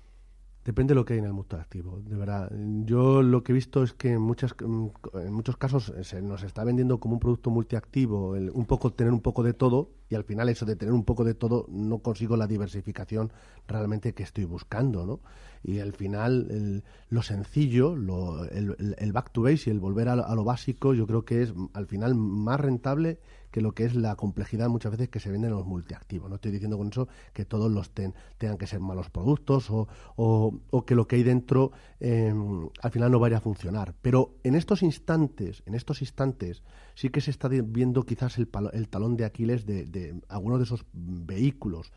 Depende 0.65 0.93
de 0.93 0.97
lo 0.97 1.07
que 1.07 1.15
hay 1.15 1.21
en 1.21 1.25
el 1.25 1.33
mutuo 1.33 1.59
activo, 1.59 2.03
de 2.05 2.17
verdad. 2.17 2.53
Yo 2.85 3.23
lo 3.23 3.43
que 3.43 3.53
he 3.53 3.55
visto 3.55 3.83
es 3.83 3.95
que 3.95 4.13
en, 4.13 4.21
muchas, 4.21 4.55
en 4.61 5.33
muchos 5.33 5.57
casos 5.57 5.93
se 6.03 6.21
nos 6.21 6.43
está 6.43 6.65
vendiendo 6.65 7.01
como 7.01 7.15
un 7.15 7.21
producto 7.21 7.49
multiactivo, 7.49 8.37
el, 8.37 8.51
un 8.51 8.67
poco 8.67 8.93
tener 8.93 9.11
un 9.11 9.21
poco 9.21 9.43
de 9.43 9.55
todo, 9.55 9.91
y 10.11 10.17
al 10.17 10.25
final 10.25 10.51
eso 10.51 10.67
de 10.67 10.77
tener 10.77 10.93
un 10.93 11.05
poco 11.05 11.25
de 11.25 11.33
todo 11.33 11.65
no 11.71 12.01
consigo 12.01 12.37
la 12.37 12.47
diversificación 12.47 13.33
realmente 13.67 14.13
que 14.13 14.23
estoy 14.23 14.45
buscando, 14.45 15.07
¿no? 15.07 15.21
Y 15.63 15.79
al 15.79 15.95
final 15.95 16.83
lo 17.09 17.23
sencillo, 17.23 17.97
lo, 17.97 18.45
el, 18.45 19.13
back 19.13 19.33
to 19.33 19.43
base 19.43 19.71
y 19.71 19.73
el 19.73 19.81
volver 19.81 20.09
a 20.09 20.35
lo 20.35 20.45
básico, 20.45 20.93
yo 20.93 21.07
creo 21.07 21.25
que 21.25 21.43
es 21.43 21.55
al 21.73 21.87
final 21.87 22.15
más 22.15 22.61
rentable 22.61 23.19
que 23.51 23.61
lo 23.61 23.73
que 23.73 23.85
es 23.85 23.95
la 23.95 24.15
complejidad 24.17 24.69
muchas 24.69 24.93
veces 24.93 25.09
que 25.09 25.21
se 25.21 25.31
venden 25.31 25.51
los 25.51 25.67
multiactivos. 25.67 26.29
No 26.29 26.37
estoy 26.37 26.53
diciendo 26.53 26.79
con 26.79 26.89
eso 26.89 27.09
que 27.33 27.45
todos 27.45 27.71
los 27.71 27.91
tengan 27.91 28.59
que 28.59 28.67
ser 28.67 28.81
malos 28.81 29.11
productos 29.11 29.71
o, 29.71 29.89
o, 30.17 30.85
que 30.85 30.95
lo 30.95 31.07
que 31.07 31.17
hay 31.17 31.23
dentro 31.23 31.73
em, 31.99 32.69
al 32.83 32.91
final 32.91 33.11
no 33.11 33.19
vaya 33.19 33.39
a 33.39 33.41
funcionar. 33.41 33.95
Pero 34.01 34.35
en 34.45 34.55
estos 34.55 34.83
instantes, 34.83 35.63
en 35.67 35.75
estos 35.75 36.01
instantes, 36.03 36.63
sí 36.95 37.11
que 37.11 37.21
se 37.21 37.31
está 37.31 37.49
viendo 37.49 38.03
quizás 38.05 38.39
el, 38.39 38.49
talón 38.49 39.17
de 39.17 39.25
Aquiles 39.25 39.67
de, 39.67 40.21
algunos 40.29 40.59
de 40.59 40.65
esos 40.65 40.85
vehículos. 40.93 41.93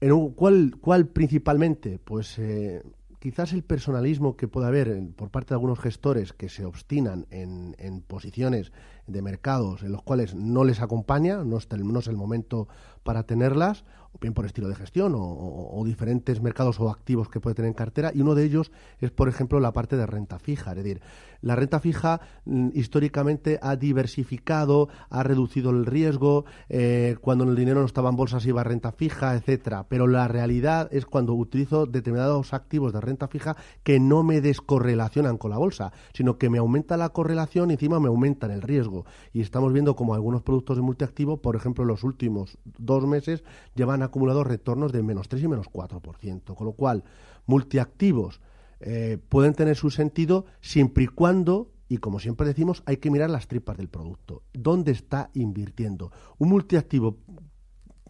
¿En 0.00 0.30
¿cuál, 0.30 0.76
¿Cuál 0.80 1.08
principalmente? 1.08 1.98
Pues 1.98 2.38
eh, 2.38 2.82
quizás 3.20 3.52
el 3.52 3.62
personalismo 3.62 4.36
que 4.36 4.48
puede 4.48 4.66
haber 4.66 4.98
por 5.14 5.30
parte 5.30 5.50
de 5.50 5.56
algunos 5.56 5.78
gestores 5.78 6.32
que 6.32 6.48
se 6.48 6.64
obstinan 6.64 7.26
en, 7.30 8.02
posiciones 8.08 8.72
de 9.06 9.22
mercados 9.22 9.82
en 9.82 9.92
los 9.92 10.02
cuales 10.02 10.34
no 10.34 10.64
les 10.64 10.80
acompaña, 10.80 11.44
no, 11.44 11.58
está 11.58 11.76
no 11.76 11.98
es 11.98 12.08
el 12.08 12.16
momento 12.16 12.66
para 13.04 13.24
tenerlas, 13.24 13.84
o 14.12 14.18
bien 14.20 14.34
por 14.34 14.46
estilo 14.46 14.68
de 14.68 14.74
gestión 14.74 15.14
o, 15.16 15.82
diferentes 15.84 16.40
mercados 16.40 16.78
o 16.80 16.90
activos 16.90 17.28
que 17.28 17.40
puede 17.40 17.54
tener 17.54 17.68
en 17.68 17.74
cartera, 17.74 18.12
y 18.14 18.20
uno 18.20 18.34
de 18.34 18.44
ellos 18.44 18.70
es, 19.00 19.10
por 19.10 19.28
ejemplo, 19.28 19.60
la 19.60 19.72
parte 19.72 19.96
de 19.96 20.06
renta 20.06 20.38
fija. 20.38 20.70
Es 20.72 20.76
decir, 20.76 21.00
la 21.42 21.56
renta 21.56 21.80
fija 21.80 22.20
mm, 22.44 22.68
históricamente 22.74 23.58
ha 23.62 23.76
diversificado, 23.76 24.88
ha 25.08 25.22
reducido 25.22 25.70
el 25.70 25.86
riesgo, 25.86 26.44
eh, 26.68 27.16
cuando 27.20 27.44
el 27.44 27.56
dinero 27.56 27.80
no 27.80 27.86
estaba 27.86 28.10
en 28.10 28.16
bolsas 28.16 28.46
iba 28.46 28.60
a 28.60 28.64
renta 28.64 28.92
fija, 28.92 29.34
etcétera. 29.34 29.86
Pero 29.88 30.06
la 30.06 30.28
realidad 30.28 30.88
es 30.92 31.06
cuando 31.06 31.34
utilizo 31.34 31.86
determinados 31.86 32.52
activos 32.52 32.92
de 32.92 33.00
renta 33.00 33.28
fija 33.28 33.56
que 33.82 34.00
no 34.00 34.22
me 34.22 34.40
descorrelacionan 34.40 35.38
con 35.38 35.50
la 35.50 35.58
bolsa, 35.58 35.92
sino 36.12 36.38
que 36.38 36.50
me 36.50 36.58
aumenta 36.58 36.96
la 36.96 37.10
correlación 37.10 37.70
y 37.70 37.74
encima 37.74 38.00
me 38.00 38.08
aumentan 38.08 38.50
el 38.50 38.62
riesgo. 38.62 39.06
Y 39.32 39.40
estamos 39.40 39.72
viendo 39.72 39.96
como 39.96 40.14
algunos 40.14 40.42
productos 40.42 40.76
de 40.76 40.82
multiactivo, 40.82 41.38
por 41.40 41.56
ejemplo, 41.56 41.84
en 41.84 41.88
los 41.88 42.04
últimos 42.04 42.58
dos 42.64 43.06
meses 43.06 43.44
llevan 43.74 43.99
acumulado 44.02 44.44
retornos 44.44 44.92
de 44.92 45.02
menos 45.02 45.28
3 45.28 45.42
y 45.42 45.48
menos 45.48 45.68
4%. 45.70 46.54
Con 46.54 46.66
lo 46.66 46.72
cual, 46.72 47.04
multiactivos 47.46 48.40
eh, 48.80 49.18
pueden 49.28 49.54
tener 49.54 49.76
su 49.76 49.90
sentido 49.90 50.46
siempre 50.60 51.04
y 51.04 51.08
cuando 51.08 51.72
y 51.90 51.98
como 51.98 52.20
siempre 52.20 52.46
decimos, 52.46 52.84
hay 52.86 52.98
que 52.98 53.10
mirar 53.10 53.30
las 53.30 53.48
tripas 53.48 53.76
del 53.76 53.88
producto. 53.88 54.44
¿Dónde 54.52 54.92
está 54.92 55.28
invirtiendo? 55.34 56.12
Un 56.38 56.48
multiactivo 56.48 57.18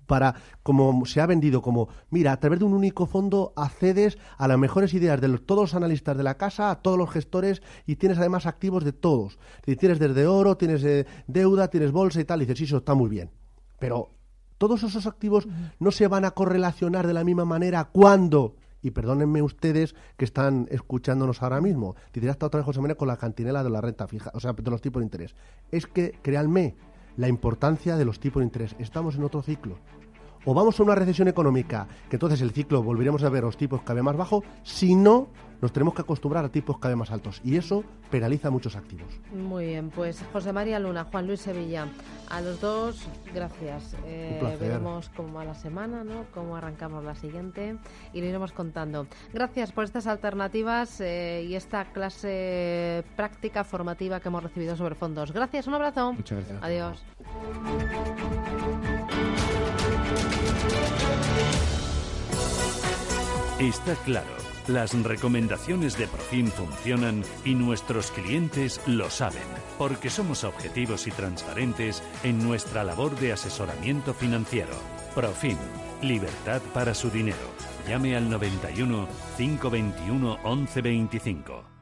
para, 0.07 0.35
como 0.63 1.07
se 1.07 1.23
ha 1.23 1.27
vendido 1.27 1.63
como, 1.63 1.89
mira, 2.11 2.33
a 2.33 2.41
través 2.41 2.59
de 2.59 2.67
un 2.67 2.75
único 2.75 3.07
fondo 3.07 3.55
accedes 3.57 4.19
a 4.37 4.49
las 4.49 4.59
mejores 4.59 4.93
ideas 4.93 5.21
de 5.21 5.39
todos 5.39 5.63
los 5.63 5.75
analistas 5.75 6.15
de 6.17 6.25
la 6.25 6.37
casa, 6.37 6.71
a 6.71 6.83
todos 6.83 6.99
los 6.99 7.11
gestores 7.11 7.63
y 7.87 7.97
tienes 7.97 8.19
además 8.19 8.45
activos 8.45 8.85
de 8.85 8.93
todos. 8.93 9.39
Y 9.65 9.77
tienes 9.77 9.99
desde 9.99 10.27
oro, 10.27 10.59
tienes 10.59 10.85
eh, 10.85 11.07
deuda, 11.27 11.69
tienes 11.69 11.91
bolsa 11.91 12.21
y 12.21 12.25
tal, 12.25 12.43
y 12.43 12.45
dices, 12.45 12.59
sí, 12.59 12.65
eso 12.65 12.79
está 12.79 12.95
muy 12.95 13.09
bien. 13.09 13.31
Pero 13.79 14.11
todos 14.61 14.83
esos 14.83 15.07
activos 15.07 15.49
no 15.79 15.91
se 15.91 16.07
van 16.07 16.27
a 16.27 16.33
correlacionar 16.33 17.07
de 17.07 17.15
la 17.15 17.25
misma 17.25 17.47
manera 17.47 17.89
cuando 17.91 18.57
y 18.83 18.91
perdónenme 18.91 19.41
ustedes 19.41 19.95
que 20.19 20.27
están 20.27 20.69
escuchándonos 20.71 21.43
ahora 21.43 21.63
mismo, 21.63 21.97
diría 22.13 22.31
hasta 22.31 22.45
otra 22.45 22.59
vez 22.59 22.67
José 22.67 22.83
María 22.83 22.95
con 22.95 23.09
la 23.09 23.17
cantinela 23.17 23.65
de 23.65 23.71
la 23.71 23.81
renta 23.81 24.07
fija, 24.07 24.31
o 24.35 24.41
sea, 24.41 24.53
de 24.53 24.71
los 24.71 24.83
tipos 24.83 25.01
de 25.01 25.07
interés. 25.07 25.35
Es 25.71 25.87
que, 25.87 26.19
créanme, 26.21 26.77
la 27.17 27.29
importancia 27.29 27.97
de 27.97 28.05
los 28.05 28.21
tipos 28.21 28.41
de 28.41 28.45
interés. 28.45 28.77
Estamos 28.79 29.17
en 29.17 29.25
otro 29.25 29.41
ciclo. 29.41 29.79
O 30.45 30.55
vamos 30.55 30.81
a 30.81 30.83
una 30.83 30.95
recesión 30.95 31.29
económica, 31.29 31.87
que 32.09 32.17
entonces 32.17 32.41
el 32.41 32.53
ciclo 32.53 32.83
volveremos 32.83 33.23
a 33.25 33.29
ver 33.29 33.45
los 33.45 33.57
tipos 33.57 33.83
cada 33.83 33.95
vez 33.95 34.05
más 34.05 34.17
bajos, 34.17 34.45
si 34.63 34.95
no, 34.95 35.29
nos 35.61 35.73
tenemos 35.73 35.95
que 35.95 36.03
acostumbrar 36.03 36.45
a 36.45 36.49
tipos 36.49 36.79
cada 36.79 36.95
vez 36.95 36.99
más 36.99 37.11
altos 37.11 37.41
y 37.45 37.57
eso 37.57 37.85
penaliza 38.11 38.51
muchos 38.51 38.77
activos. 38.77 39.09
Muy 39.33 39.67
bien, 39.67 39.91
pues 39.91 40.25
José 40.33 40.53
María 40.53 40.79
Luna, 40.79 41.05
Juan 41.05 41.27
Luis 41.27 41.41
Sevilla, 41.41 41.87
a 42.29 42.41
los 42.41 42.61
dos, 42.61 43.07
gracias. 43.35 43.95
Eh, 44.07 44.57
veremos 44.59 45.11
cómo 45.15 45.35
va 45.35 45.45
la 45.45 45.55
semana, 45.55 46.03
¿no? 46.03 46.25
cómo 46.33 46.57
arrancamos 46.57 47.05
la 47.05 47.15
siguiente 47.15 47.77
y 48.13 48.21
lo 48.21 48.27
iremos 48.27 48.53
contando. 48.53 49.07
Gracias 49.33 49.73
por 49.73 49.85
estas 49.85 50.07
alternativas 50.07 51.01
eh, 51.01 51.47
y 51.49 51.55
esta 51.55 51.93
clase 51.93 53.05
práctica 53.17 53.65
formativa 53.65 54.21
que 54.21 54.29
hemos 54.29 54.43
recibido 54.43 54.77
sobre 54.77 54.95
fondos. 54.95 55.33
Gracias, 55.33 55.67
un 55.67 55.75
abrazo. 55.75 56.15
Muchas 56.15 56.39
gracias. 56.39 56.63
Adiós. 56.63 58.40
Está 63.61 63.95
claro. 64.07 64.27
Las 64.69 64.95
recomendaciones 65.03 65.99
de 65.99 66.07
Profim 66.07 66.47
funcionan 66.47 67.23
y 67.45 67.55
nuestros 67.55 68.11
clientes 68.11 68.81
lo 68.87 69.11
saben, 69.11 69.43
porque 69.77 70.09
somos 70.09 70.45
objetivos 70.45 71.07
y 71.07 71.11
transparentes 71.11 72.03
en 72.23 72.43
nuestra 72.43 72.85
labor 72.85 73.15
de 73.21 73.35
asesoramiento 73.35 74.15
financiero. 74.15 74.73
Profim, 75.15 75.59
libertad 76.01 76.63
para 76.73 76.95
su 76.95 77.11
dinero. 77.11 77.37
Llame 77.87 78.17
al 78.17 78.31
91 78.31 79.07
521 79.37 80.39
1125. 80.43 81.80